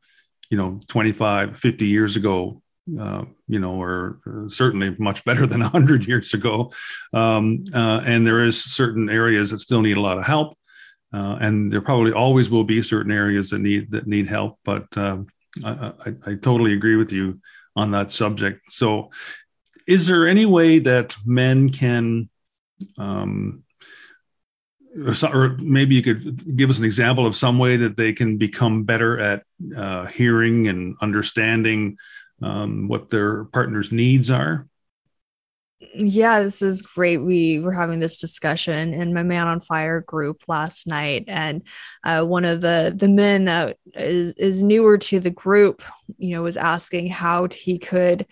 [0.50, 6.32] you know 25 50 years ago you know, or, certainly much better than 100 years
[6.32, 6.70] ago.
[7.12, 10.57] Um, and there is certain areas that still need a lot of help.
[11.12, 14.58] Uh, and there probably always will be certain areas that need that need help.
[14.64, 15.26] But um,
[15.64, 17.40] I, I, I, totally agree with you
[17.74, 18.72] on that subject.
[18.72, 19.10] So,
[19.86, 22.28] is there any way that men can
[22.98, 23.64] um,
[25.06, 28.12] or, so, or, maybe you could give us an example of some way that they
[28.12, 29.42] can become better at
[29.76, 31.96] uh, hearing and understanding
[32.42, 34.67] um, what their partner's needs are.
[35.80, 37.18] Yeah, this is great.
[37.18, 41.62] We were having this discussion in my Man on Fire group last night, and
[42.02, 45.82] uh, one of the the men that is is newer to the group,
[46.16, 48.26] you know, was asking how he could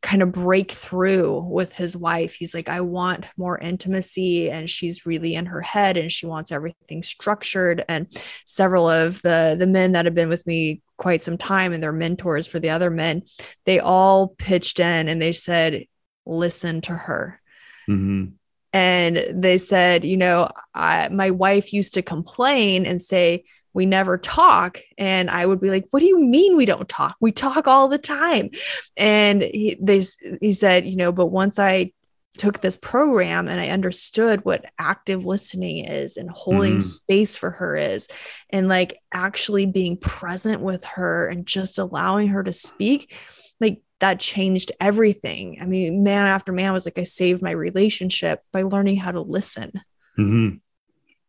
[0.00, 2.34] kind of break through with his wife.
[2.34, 6.52] He's like, I want more intimacy, and she's really in her head, and she wants
[6.52, 7.84] everything structured.
[7.88, 8.06] And
[8.46, 11.92] several of the the men that have been with me quite some time, and they're
[11.92, 13.22] mentors for the other men,
[13.64, 15.84] they all pitched in and they said,
[16.26, 17.40] listen to her.
[17.88, 18.32] Mm-hmm.
[18.72, 24.18] And they said, you know, I, my wife used to complain and say, we never
[24.18, 24.78] talk.
[24.98, 27.16] And I would be like, what do you mean we don't talk?
[27.20, 28.50] We talk all the time.
[28.96, 30.02] And he, they,
[30.40, 31.92] he said, you know, but once I
[32.38, 36.80] took this program and I understood what active listening is and holding mm-hmm.
[36.80, 38.08] space for her is,
[38.50, 43.14] and like actually being present with her and just allowing her to speak,
[43.58, 45.58] like that changed everything.
[45.60, 49.20] I mean, man after man was like, I saved my relationship by learning how to
[49.20, 49.72] listen.
[50.18, 50.56] Mm-hmm.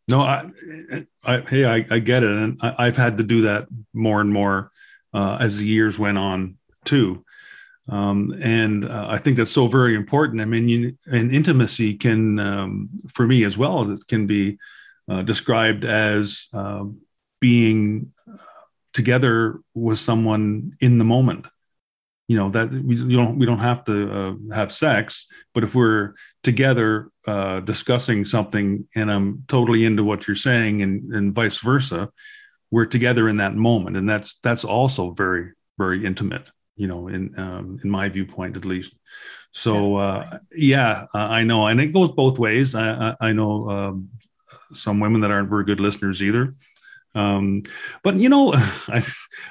[0.09, 0.49] No, I,
[1.23, 4.31] I hey, I, I, get it, and I, have had to do that more and
[4.31, 4.71] more
[5.13, 7.25] uh, as the years went on too.
[7.89, 10.41] Um, and uh, I think that's so very important.
[10.41, 14.57] I mean, you, and intimacy can, um, for me as well, it can be
[15.09, 17.01] uh, described as um,
[17.41, 18.37] being uh,
[18.93, 21.47] together with someone in the moment
[22.27, 25.73] you know that we you don't we don't have to uh, have sex but if
[25.73, 26.13] we're
[26.43, 32.09] together uh, discussing something and i'm totally into what you're saying and and vice versa
[32.71, 33.97] we're together in that moment.
[33.97, 38.65] And that's that's also very very intimate you know in um, in my viewpoint at
[38.65, 38.93] least.
[39.51, 41.67] So uh, yeah i know.
[41.67, 42.75] And it goes both ways.
[42.75, 44.09] I i, I know um,
[44.73, 46.53] some women that aren't very good listeners either
[47.17, 47.63] um,
[48.03, 48.53] but you know,
[48.87, 49.05] I,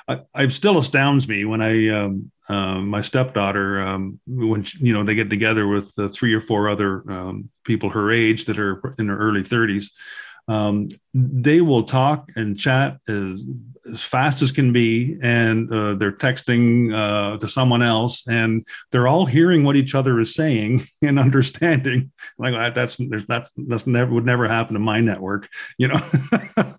[0.09, 4.93] I, I, still astounds me when I um, uh, my stepdaughter um, when she, you
[4.93, 8.59] know they get together with uh, three or four other um, people her age that
[8.59, 9.87] are in their early 30s
[10.49, 13.43] um, they will talk and chat as,
[13.91, 19.09] as fast as can be, and uh, they're texting uh, to someone else, and they're
[19.09, 22.13] all hearing what each other is saying and understanding.
[22.39, 25.49] Like that's that's that's never would never happen in my network.
[25.79, 26.01] You know,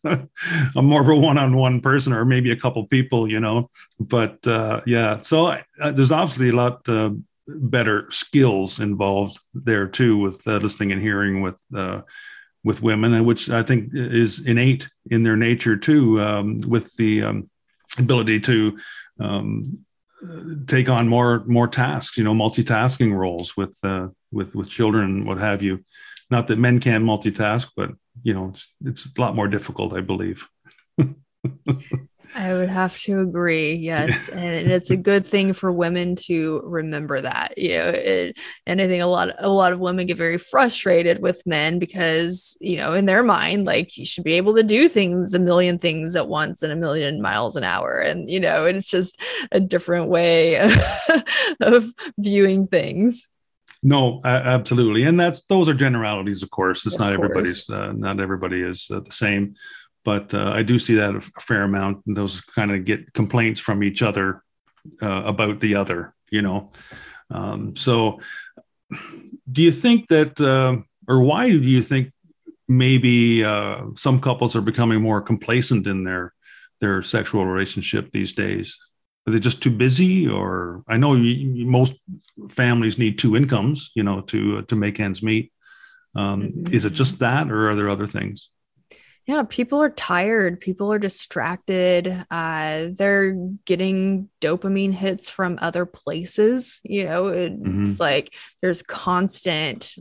[0.76, 3.30] I'm more of a one-on-one person, or maybe a couple people.
[3.30, 5.48] You know, but uh, yeah, so
[5.82, 7.10] uh, there's obviously a lot uh,
[7.48, 11.60] better skills involved there too with uh, listening and hearing with
[12.64, 17.50] with women, which I think is innate in their nature too, um, with the um,
[17.98, 18.78] ability to
[19.20, 19.86] um,
[20.66, 25.38] take on more more tasks, you know, multitasking roles with uh, with with children, what
[25.38, 25.84] have you.
[26.30, 27.92] Not that men can multitask, but
[28.24, 30.48] you know, it's it's a lot more difficult, I believe.
[32.38, 33.74] I would have to agree.
[33.74, 34.30] Yes.
[34.34, 38.88] and it's a good thing for women to remember that, you know, it, and I
[38.88, 42.94] think a lot, a lot of women get very frustrated with men because, you know,
[42.94, 46.28] in their mind, like you should be able to do things, a million things at
[46.28, 47.98] once and a million miles an hour.
[48.00, 49.20] And, you know, it's just
[49.52, 50.58] a different way
[51.62, 51.86] of
[52.20, 53.30] viewing things.
[53.84, 56.86] No, absolutely, and that's those are generalities, of course.
[56.88, 57.30] It's of not course.
[57.30, 57.70] everybody's.
[57.70, 59.56] Uh, not everybody is uh, the same
[60.08, 62.02] but uh, I do see that a fair amount.
[62.06, 64.42] Those kind of get complaints from each other
[65.02, 66.72] uh, about the other, you know.
[67.30, 68.22] Um, so,
[69.52, 70.78] do you think that, uh,
[71.10, 72.14] or why do you think
[72.70, 76.34] maybe uh, some couples are becoming more complacent in their
[76.80, 78.78] their sexual relationship these days?
[79.28, 81.96] Are they just too busy, or I know you, most
[82.50, 85.52] families need two incomes, you know, to to make ends meet.
[86.16, 86.74] Um, mm-hmm.
[86.74, 88.52] Is it just that, or are there other things?
[89.28, 90.60] Yeah people are tired.
[90.62, 92.26] People are distracted.
[92.32, 93.34] Uh, they're
[93.66, 97.94] getting dopamine hits from other places you know it's mm-hmm.
[98.00, 99.96] like there's constant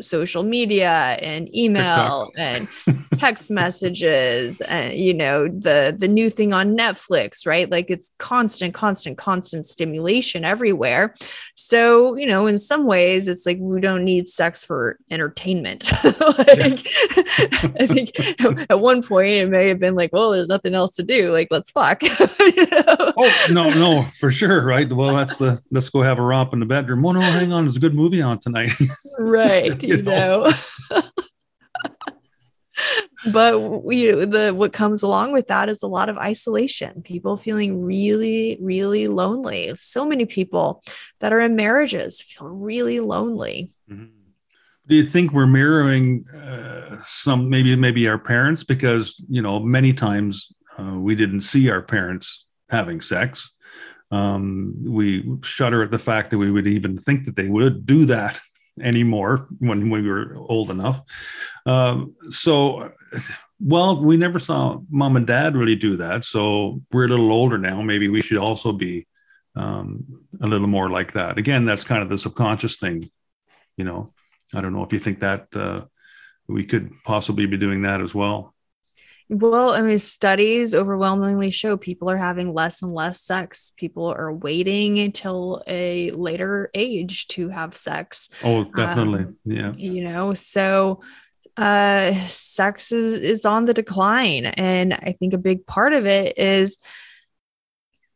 [0.00, 2.38] social media and email TikTok.
[2.38, 2.68] and
[3.14, 8.74] text messages and you know the the new thing on netflix right like it's constant
[8.74, 11.14] constant constant stimulation everywhere
[11.54, 16.88] so you know in some ways it's like we don't need sex for entertainment like
[17.80, 18.10] i think
[18.70, 21.30] at one point it may have been like, well, there's nothing else to do.
[21.30, 22.00] Like, let's fuck.
[22.02, 24.90] oh no, no, for sure, right?
[24.90, 27.04] Well, that's the let's go have a romp in the bedroom.
[27.04, 28.72] Oh no, hang on, there's a good movie on tonight.
[29.18, 30.50] right, you, you know.
[30.90, 31.02] know.
[33.32, 37.82] but we the what comes along with that is a lot of isolation people feeling
[37.82, 40.82] really really lonely so many people
[41.20, 44.06] that are in marriages feel really lonely mm-hmm.
[44.86, 49.92] do you think we're mirroring uh, some maybe maybe our parents because you know many
[49.92, 53.53] times uh, we didn't see our parents having sex
[54.14, 58.04] um, we shudder at the fact that we would even think that they would do
[58.06, 58.40] that
[58.80, 61.00] anymore when we were old enough.
[61.66, 62.92] Um, so,
[63.60, 66.24] well, we never saw mom and dad really do that.
[66.24, 67.82] So we're a little older now.
[67.82, 69.06] Maybe we should also be
[69.56, 70.04] um,
[70.40, 71.36] a little more like that.
[71.36, 73.10] Again, that's kind of the subconscious thing.
[73.76, 74.12] You know,
[74.54, 75.86] I don't know if you think that uh,
[76.46, 78.53] we could possibly be doing that as well.
[79.30, 83.72] Well, I mean, studies overwhelmingly show people are having less and less sex.
[83.76, 88.28] People are waiting until a later age to have sex.
[88.42, 89.20] Oh, definitely.
[89.20, 89.72] Um, yeah.
[89.76, 91.00] You know, so
[91.56, 96.36] uh sex is is on the decline and I think a big part of it
[96.36, 96.78] is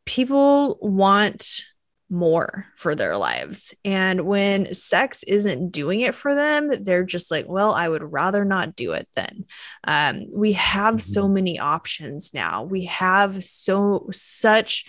[0.05, 1.63] people want
[2.09, 3.73] more for their lives.
[3.85, 8.43] And when sex isn't doing it for them, they're just like, well, I would rather
[8.43, 9.45] not do it then.
[9.83, 11.33] Um, we have so mm-hmm.
[11.33, 12.63] many options now.
[12.63, 14.85] We have so, such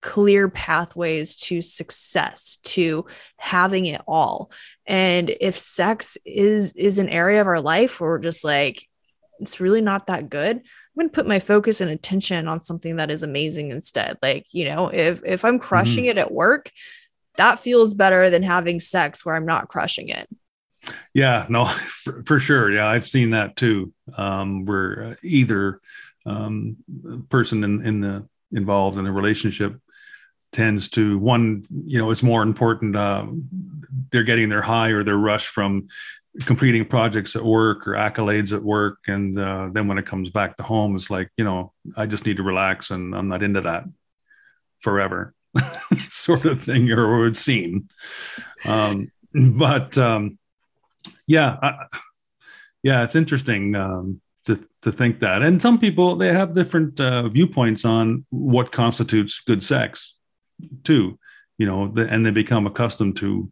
[0.00, 3.04] clear pathways to success to
[3.36, 4.50] having it all
[4.86, 8.88] and if sex is is an area of our life where we're just like
[9.40, 10.62] it's really not that good
[10.96, 14.18] I'm going to put my focus and attention on something that is amazing instead.
[14.22, 16.18] Like, you know, if if I'm crushing mm-hmm.
[16.18, 16.70] it at work,
[17.36, 20.28] that feels better than having sex where I'm not crushing it.
[21.14, 21.64] Yeah, no,
[22.04, 22.70] for, for sure.
[22.70, 23.92] Yeah, I've seen that too.
[24.16, 25.80] Um, where either
[26.26, 26.76] um,
[27.28, 29.80] person in, in the involved in the relationship
[30.52, 32.96] tends to one, you know, it's more important.
[32.96, 33.26] Uh,
[34.10, 35.86] they're getting their high or their rush from
[36.44, 38.98] completing projects at work or accolades at work.
[39.06, 42.24] And uh, then when it comes back to home it's like you know i just
[42.26, 43.84] need to relax and i'm not into that
[44.80, 45.34] forever
[46.08, 47.88] sort of thing or it would seem.
[48.64, 50.38] Um, but um,
[51.26, 51.86] yeah I,
[52.82, 55.42] yeah it's interesting um, to, to think that.
[55.42, 60.14] And some people they have different uh, viewpoints on what constitutes good sex
[60.84, 61.18] too
[61.56, 63.50] you know and they become accustomed to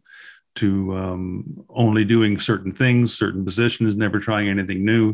[0.55, 5.13] to um, only doing certain things, certain positions, never trying anything new.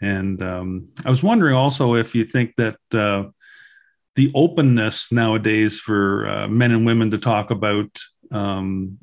[0.00, 3.30] And um, I was wondering also if you think that uh,
[4.16, 7.96] the openness nowadays for uh, men and women to talk about,
[8.30, 8.98] um,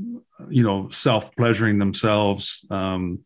[0.49, 2.65] you know, self pleasuring themselves.
[2.69, 3.23] Um,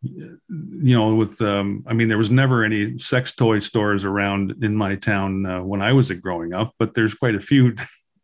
[0.00, 4.76] you know, with um, I mean, there was never any sex toy stores around in
[4.76, 7.74] my town uh, when I was growing up, but there's quite a few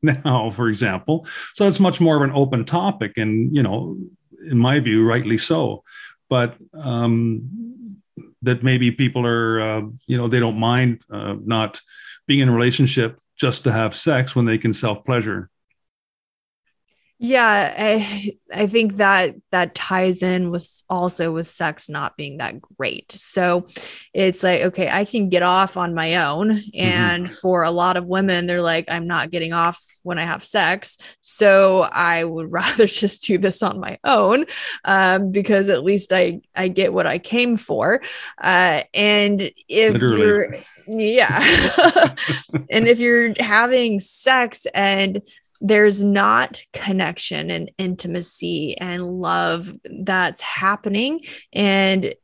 [0.25, 1.27] now, for example.
[1.55, 3.97] So it's much more of an open topic, and you know,
[4.51, 5.83] in my view, rightly so.
[6.29, 8.01] But um,
[8.43, 11.81] that maybe people are, uh, you know, they don't mind uh, not
[12.27, 15.51] being in a relationship just to have sex when they can self pleasure.
[17.25, 22.61] Yeah, I I think that that ties in with also with sex not being that
[22.61, 23.13] great.
[23.13, 23.67] So
[24.13, 26.69] it's like okay, I can get off on my own mm-hmm.
[26.75, 27.35] and mm-hmm.
[27.37, 30.99] for a lot of women they're like I'm not getting off when I have sex.
[31.23, 34.45] So I would rather just do this on my own
[34.85, 38.03] um, because at least I I get what I came for.
[38.39, 40.19] Uh, and if Literally.
[40.19, 40.57] you're
[40.87, 41.41] yeah.
[42.71, 45.23] and if you're having sex and
[45.61, 51.21] there's not connection and intimacy and love that's happening.
[51.53, 52.15] And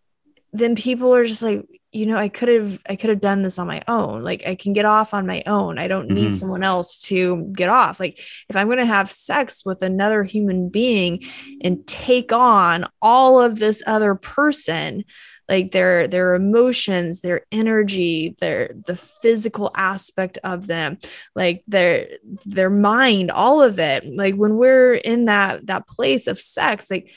[0.52, 3.58] then people are just like you know i could have i could have done this
[3.58, 4.22] on my own.
[4.22, 5.78] Like i can get off on my own.
[5.78, 6.34] I don't need mm-hmm.
[6.34, 8.00] someone else to get off.
[8.00, 8.18] Like
[8.48, 11.22] if i'm going to have sex with another human being
[11.62, 15.04] and take on all of this other person
[15.50, 20.96] like their their emotions their energy their the physical aspect of them
[21.34, 22.06] like their
[22.46, 24.06] their mind all of it.
[24.06, 27.10] Like when we're in that that place of sex like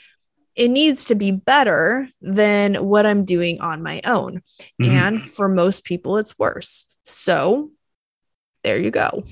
[0.56, 4.42] it needs to be better than what i'm doing on my own.
[4.82, 4.90] Mm-hmm.
[4.90, 6.86] and for most people it's worse.
[7.04, 7.70] So
[8.64, 9.24] there you go.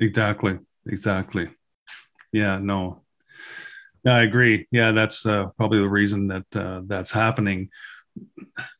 [0.00, 0.58] Exactly.
[0.86, 1.48] Exactly.
[2.32, 3.02] Yeah no.
[4.06, 4.66] I agree.
[4.70, 7.68] Yeah, that's uh, probably the reason that uh, that's happening.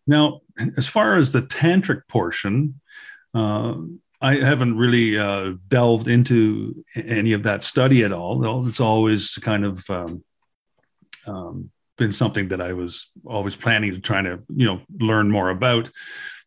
[0.07, 0.41] Now,
[0.77, 2.81] as far as the tantric portion,
[3.35, 3.75] uh,
[4.21, 8.67] I haven't really uh, delved into any of that study at all.
[8.69, 10.25] It's always kind of um,
[11.27, 15.51] um, been something that I was always planning to try to you know learn more
[15.51, 15.91] about.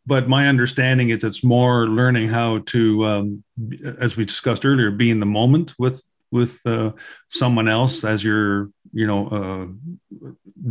[0.05, 3.43] But my understanding is it's more learning how to, um,
[3.99, 6.03] as we discussed earlier, be in the moment with
[6.33, 6.91] with uh,
[7.29, 9.65] someone else as you're you know uh,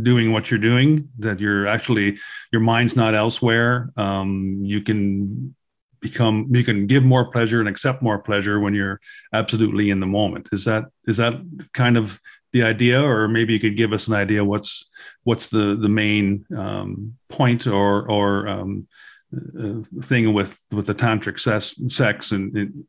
[0.01, 2.17] doing what you're doing that you're actually
[2.51, 3.91] your mind's not elsewhere.
[3.95, 5.55] Um, you can
[6.01, 8.99] become you can give more pleasure and accept more pleasure when you're
[9.31, 10.49] absolutely in the moment.
[10.51, 11.35] Is that is that
[11.73, 12.19] kind of
[12.51, 13.01] the idea?
[13.01, 14.89] Or maybe you could give us an idea what's
[15.23, 18.87] what's the the main um, point or or um,
[19.33, 22.85] uh, thing with with the tantric sex, sex and, and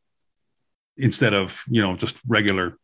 [0.96, 2.76] instead of you know just regular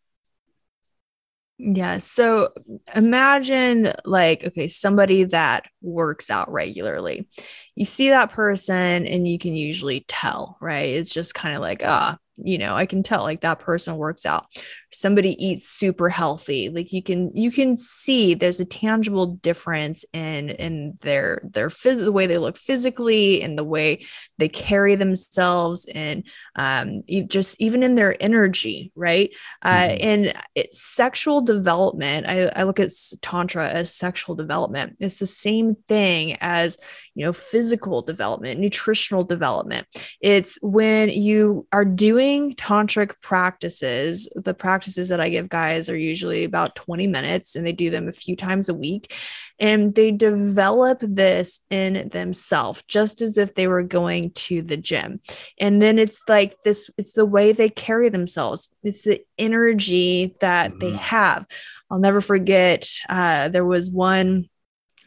[1.63, 1.99] yeah.
[1.99, 2.55] So
[2.97, 7.29] imagine like, okay, somebody that works out regularly.
[7.75, 10.89] You see that person and you can usually tell, right?
[10.89, 14.25] It's just kind of like, ah, you know i can tell like that person works
[14.25, 14.47] out
[14.93, 20.51] somebody eats super healthy like you can you can see there's a tangible difference in
[20.51, 24.05] in their their phys- the way they look physically and the way
[24.39, 26.27] they carry themselves and
[26.57, 29.35] um just even in their energy right?
[29.63, 29.93] Uh, mm-hmm.
[29.93, 32.91] uh and it's sexual development I, I look at
[33.23, 34.97] tantra as sexual development.
[35.01, 36.79] It's the same thing as
[37.15, 39.87] you know physical development nutritional development.
[40.21, 46.43] It's when you are doing tantric practices, the practices that I give guys are usually
[46.43, 49.15] about 20 minutes and they do them a few times a week.
[49.59, 55.21] And they develop this in themselves, just as if they were going to the gym.
[55.61, 60.71] And then it's like this it's the way they carry themselves, it's the energy that
[60.71, 60.79] mm-hmm.
[60.79, 61.47] they have.
[61.91, 64.49] I'll never forget, uh, there was one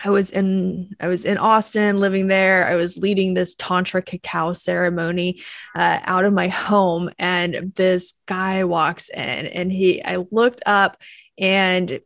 [0.04, 2.68] I was in I was in Austin living there.
[2.68, 5.41] I was leading this tantra cacao ceremony
[5.76, 10.97] uh, out of my home and this guy walks in and he I looked up
[11.38, 11.99] and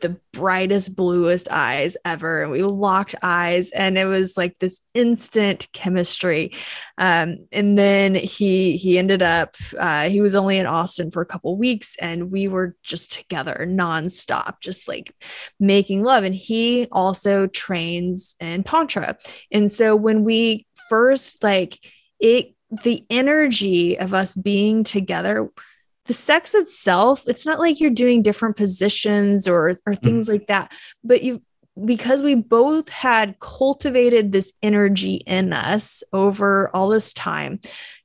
[0.00, 2.42] the brightest bluest eyes ever.
[2.42, 6.52] And we locked eyes and it was like this instant chemistry.
[6.98, 11.26] Um, and then he he ended up uh, he was only in austin for a
[11.26, 15.12] couple weeks and we were just together nonstop just like
[15.58, 16.22] making love.
[16.22, 19.18] And he also trains in tantra.
[19.50, 21.78] And so when we first like
[22.20, 25.48] it the energy of us being together
[26.06, 30.04] the sex itself, it's not like you're doing different positions or or mm-hmm.
[30.04, 30.32] things mm-hmm.
[30.32, 30.72] like that,
[31.04, 31.42] but you
[31.84, 37.60] because we both had cultivated this energy in us over all this time,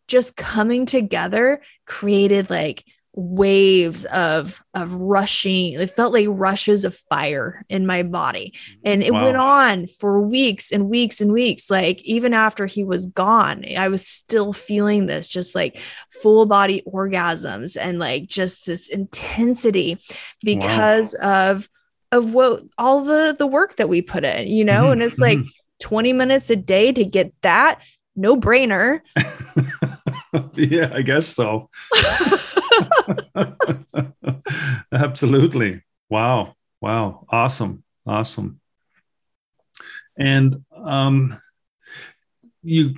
[0.07, 2.83] just coming together created like
[3.13, 8.53] waves of of rushing it felt like rushes of fire in my body
[8.85, 9.23] and it wow.
[9.23, 13.89] went on for weeks and weeks and weeks like even after he was gone i
[13.89, 15.77] was still feeling this just like
[16.09, 19.97] full body orgasms and like just this intensity
[20.41, 21.51] because wow.
[21.51, 21.69] of
[22.13, 24.93] of what all the the work that we put in you know mm-hmm.
[24.93, 25.47] and it's like mm-hmm.
[25.79, 27.81] 20 minutes a day to get that
[28.15, 29.01] no brainer
[30.53, 31.69] yeah i guess so
[34.91, 35.81] Absolutely.
[36.09, 36.55] Wow.
[36.81, 37.25] Wow.
[37.29, 37.83] Awesome.
[38.05, 38.59] Awesome.
[40.17, 41.39] And um,
[42.63, 42.95] you,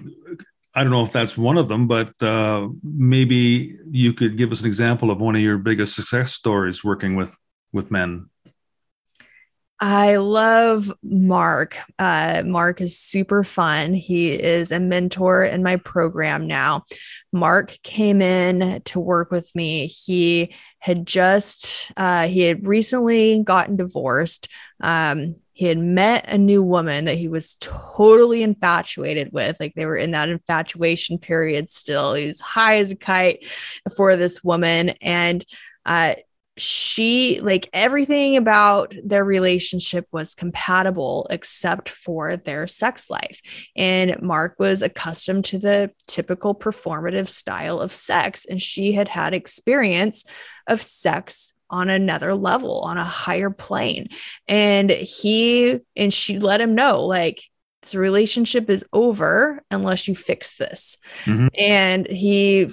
[0.74, 4.62] I don't know if that's one of them, but uh, maybe you could give us
[4.62, 7.36] an example of one of your biggest success stories working with
[7.72, 8.30] with men.
[9.80, 11.78] I love Mark.
[12.00, 13.94] Uh, Mark is super fun.
[13.94, 16.86] He is a mentor in my program now.
[17.34, 19.88] Mark came in to work with me.
[19.88, 24.48] He had just, uh, he had recently gotten divorced.
[24.80, 29.60] Um, he had met a new woman that he was totally infatuated with.
[29.60, 32.14] Like they were in that infatuation period still.
[32.14, 33.46] He was high as a kite
[33.96, 34.90] for this woman.
[35.02, 35.44] And
[35.86, 36.16] uh,
[36.58, 43.42] she like everything about their relationship was compatible except for their sex life
[43.76, 49.34] and mark was accustomed to the typical performative style of sex and she had had
[49.34, 50.26] experience
[50.68, 54.08] of sex on another level on a higher plane
[54.48, 57.42] and he and she let him know like
[57.92, 60.98] the relationship is over unless you fix this.
[61.26, 61.48] Mm-hmm.
[61.58, 62.70] And he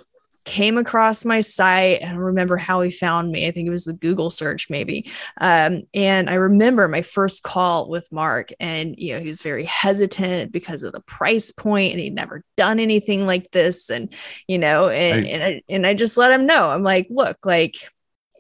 [0.51, 2.03] came across my site.
[2.03, 3.47] I don't remember how he found me.
[3.47, 5.09] I think it was the Google search, maybe.
[5.41, 9.65] Um, and I remember my first call with Mark, and you know, he was very
[9.65, 13.91] hesitant because of the price point, and he'd never done anything like this.
[13.91, 14.13] And
[14.49, 16.69] you know, and I, and I and I just let him know.
[16.69, 17.77] I'm like, look, like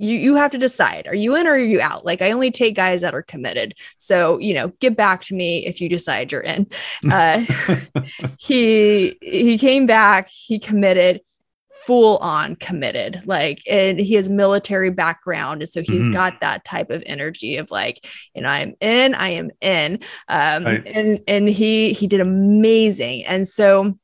[0.00, 2.50] you you have to decide are you in or are you out like i only
[2.50, 6.32] take guys that are committed so you know get back to me if you decide
[6.32, 6.66] you're in
[7.12, 7.44] uh,
[8.38, 11.20] he he came back he committed
[11.90, 16.12] full on committed like and he has military background and so he's mm-hmm.
[16.12, 20.64] got that type of energy of like you know i'm in i am in um
[20.64, 20.86] right.
[20.86, 23.98] and and he he did amazing and so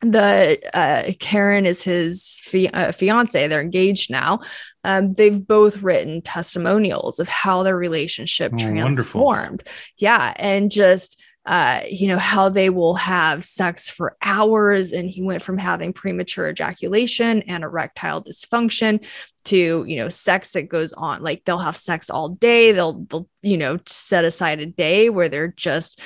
[0.00, 3.48] the uh, Karen is his fi- uh, fiance.
[3.48, 4.40] They're engaged now.
[4.84, 9.62] Um, they've both written testimonials of how their relationship oh, transformed.
[9.62, 9.72] Wonderful.
[9.98, 14.92] Yeah, and just uh, you know, how they will have sex for hours.
[14.92, 19.06] And he went from having premature ejaculation and erectile dysfunction
[19.44, 21.22] to, you know, sex that goes on.
[21.22, 22.72] Like they'll have sex all day.
[22.72, 26.00] They'll, they'll, you know, set aside a day where they're just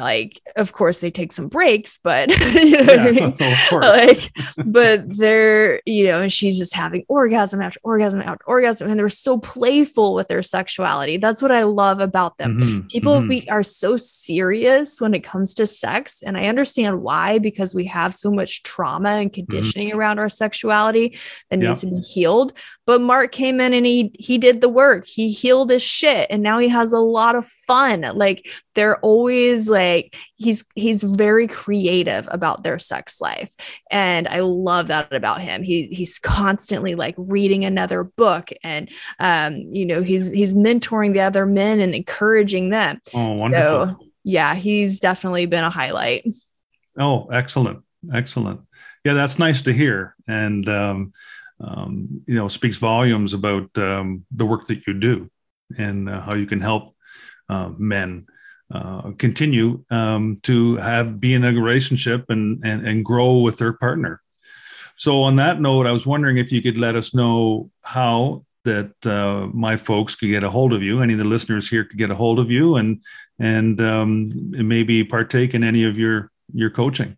[0.00, 3.36] like of course they take some breaks but you know yeah, I mean?
[3.72, 4.32] like
[4.64, 9.08] but they're you know and she's just having orgasm after orgasm after orgasm and they're
[9.08, 13.28] so playful with their sexuality that's what i love about them mm-hmm, people mm-hmm.
[13.28, 17.84] we are so serious when it comes to sex and i understand why because we
[17.84, 19.46] have so much trauma and mm-hmm.
[19.46, 19.98] conditioning mm-hmm.
[19.98, 21.16] around our sexuality
[21.50, 22.52] that needs to be healed
[22.84, 25.06] but Mark came in and he he did the work.
[25.06, 28.00] He healed his shit and now he has a lot of fun.
[28.14, 29.81] Like they're always like
[30.36, 33.54] he's he's very creative about their sex life.
[33.90, 35.62] And I love that about him.
[35.62, 41.20] He he's constantly like reading another book and um you know he's he's mentoring the
[41.20, 43.00] other men and encouraging them.
[43.14, 43.98] Oh, wonderful.
[43.98, 46.26] So yeah, he's definitely been a highlight.
[46.98, 47.82] Oh, excellent.
[48.12, 48.60] Excellent.
[49.04, 50.14] Yeah, that's nice to hear.
[50.26, 51.12] And um
[51.62, 55.30] um, you know speaks volumes about um, the work that you do
[55.78, 56.94] and uh, how you can help
[57.48, 58.26] uh, men
[58.72, 63.72] uh, continue um, to have be in a relationship and, and and grow with their
[63.72, 64.22] partner.
[64.96, 68.94] So on that note, I was wondering if you could let us know how that
[69.06, 71.02] uh, my folks could get a hold of you.
[71.02, 73.02] Any of the listeners here could get a hold of you and
[73.38, 77.16] and um, maybe partake in any of your your coaching.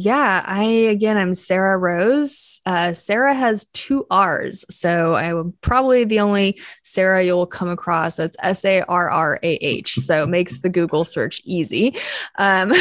[0.00, 2.60] Yeah, I again, I'm Sarrah Rose.
[2.64, 8.14] Uh, Sarrah has two R's, so I'm probably the only Sarrah you'll come across.
[8.14, 11.96] That's S A R R A H, so it makes the Google search easy.
[12.38, 12.76] Um, uh,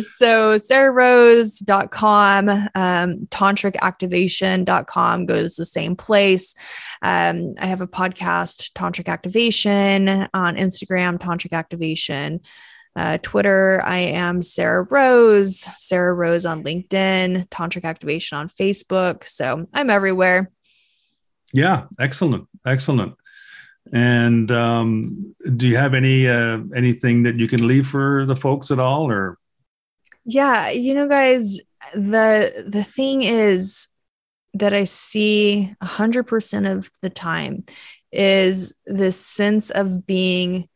[0.00, 6.56] so sarrahrose.com, um, tantricactivation.com goes the same place.
[7.02, 12.40] Um, I have a podcast, Tantric Activation, on Instagram, Tantric Activation.
[12.98, 19.24] Uh, Twitter, I am Sarrah Rose, Sarrah Rose on LinkedIn, Tantric Activation on Facebook.
[19.24, 20.50] So I'm everywhere.
[21.52, 23.14] Yeah, excellent, excellent.
[23.92, 28.72] And um, do you have any uh, anything that you can leave for the folks
[28.72, 29.38] at all, or?
[30.24, 31.60] Yeah, you know, guys,
[31.94, 33.86] the the thing is
[34.54, 37.64] that I see a hundred percent of the time
[38.10, 40.68] is this sense of being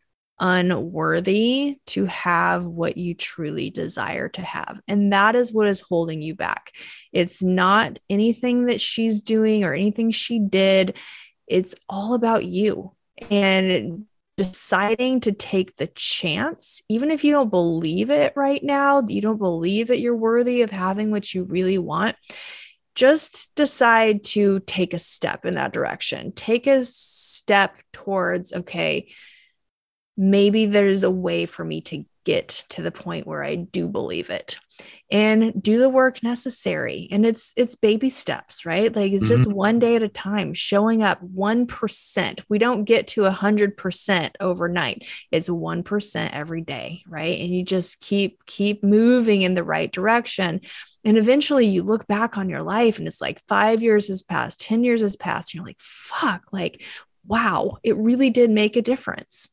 [0.42, 4.80] unworthy to have what you truly desire to have.
[4.88, 6.72] And that is what is holding you back.
[7.12, 10.98] It's not anything that she's doing or anything she did,
[11.46, 12.92] it's all about you.
[13.30, 19.20] And deciding to take the chance, even if you don't believe it right now, you
[19.20, 22.16] don't believe that you're worthy of having what you really want,
[22.96, 26.32] just decide to take a step in that direction.
[26.32, 29.08] Take a step towards, okay,
[30.16, 34.30] maybe there's a way for me to get to the point where I do believe
[34.30, 34.56] it
[35.10, 37.08] and do the work necessary.
[37.10, 38.94] And it's it's baby steps right?
[38.94, 39.36] Like it's mm-hmm.
[39.36, 45.06] just one day at a time showing up 1% we don't get to 100% overnight.
[45.30, 47.38] It's 1% every day right?
[47.38, 50.60] And you just keep keep moving in the right direction.
[51.04, 54.60] And eventually you look back on your life and it's like 5 years has passed
[54.60, 56.82] 10 years has passed and you're like fuck like
[57.26, 59.48] wow it really did make a difference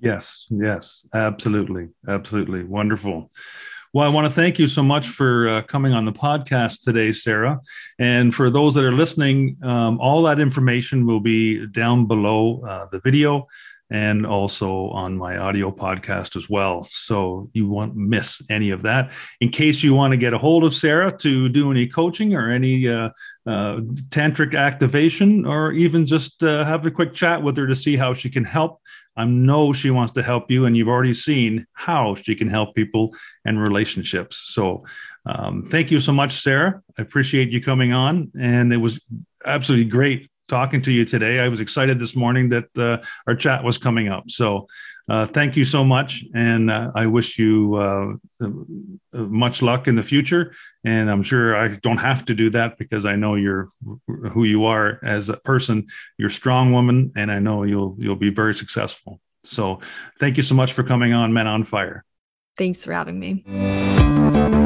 [0.00, 3.30] Yes, yes, absolutely, absolutely, wonderful.
[3.94, 7.08] Well, I want to thank you so much for uh, coming on the podcast today,
[7.08, 7.58] Sarrah.
[7.98, 12.86] And for those that are listening, um, all that information will be down below uh,
[12.92, 13.46] the video
[13.90, 16.82] and also on my audio podcast as well.
[16.84, 19.12] So you won't miss any of that.
[19.40, 22.50] In case you want to get a hold of Sarrah to do any coaching or
[22.50, 23.10] any uh,
[23.46, 23.80] uh,
[24.10, 28.12] tantric activation, or even just uh, have a quick chat with her to see how
[28.12, 28.80] she can help
[29.18, 32.76] I know she wants to help you, and you've already seen how she can help
[32.76, 33.12] people
[33.44, 34.36] and relationships.
[34.54, 34.84] So,
[35.26, 36.80] um, thank you so much, Sarrah.
[36.96, 39.00] I appreciate you coming on, and it was
[39.44, 41.38] absolutely great talking to you today.
[41.38, 44.30] I was excited this morning that uh, our chat was coming up.
[44.30, 44.66] So,
[45.08, 48.50] uh, thank you so much, and uh, I wish you uh, uh,
[49.12, 50.52] much luck in the future.
[50.84, 53.70] And I'm sure I don't have to do that because I know you're
[54.06, 55.86] who you are as a person.
[56.18, 59.20] You're a strong woman, and I know you'll you'll be very successful.
[59.44, 59.80] So,
[60.20, 62.04] thank you so much for coming on Men on Fire.
[62.58, 64.57] Thanks for having me.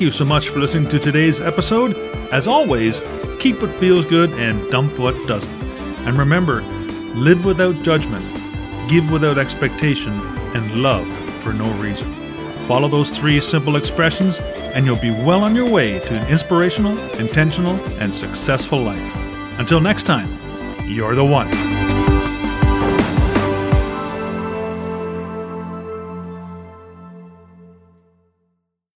[0.00, 1.94] You so much for listening to today's episode.
[2.32, 3.02] As always,
[3.38, 5.62] keep what feels good and dump what doesn't.
[6.06, 6.62] And remember,
[7.14, 8.24] live without judgment,
[8.88, 10.18] give without expectation,
[10.56, 11.06] and love
[11.42, 12.14] for no reason.
[12.66, 16.98] Follow those three simple expressions, and you'll be well on your way to an inspirational,
[17.16, 19.16] intentional, and successful life.
[19.58, 20.30] Until next time,
[20.88, 21.89] you're the one.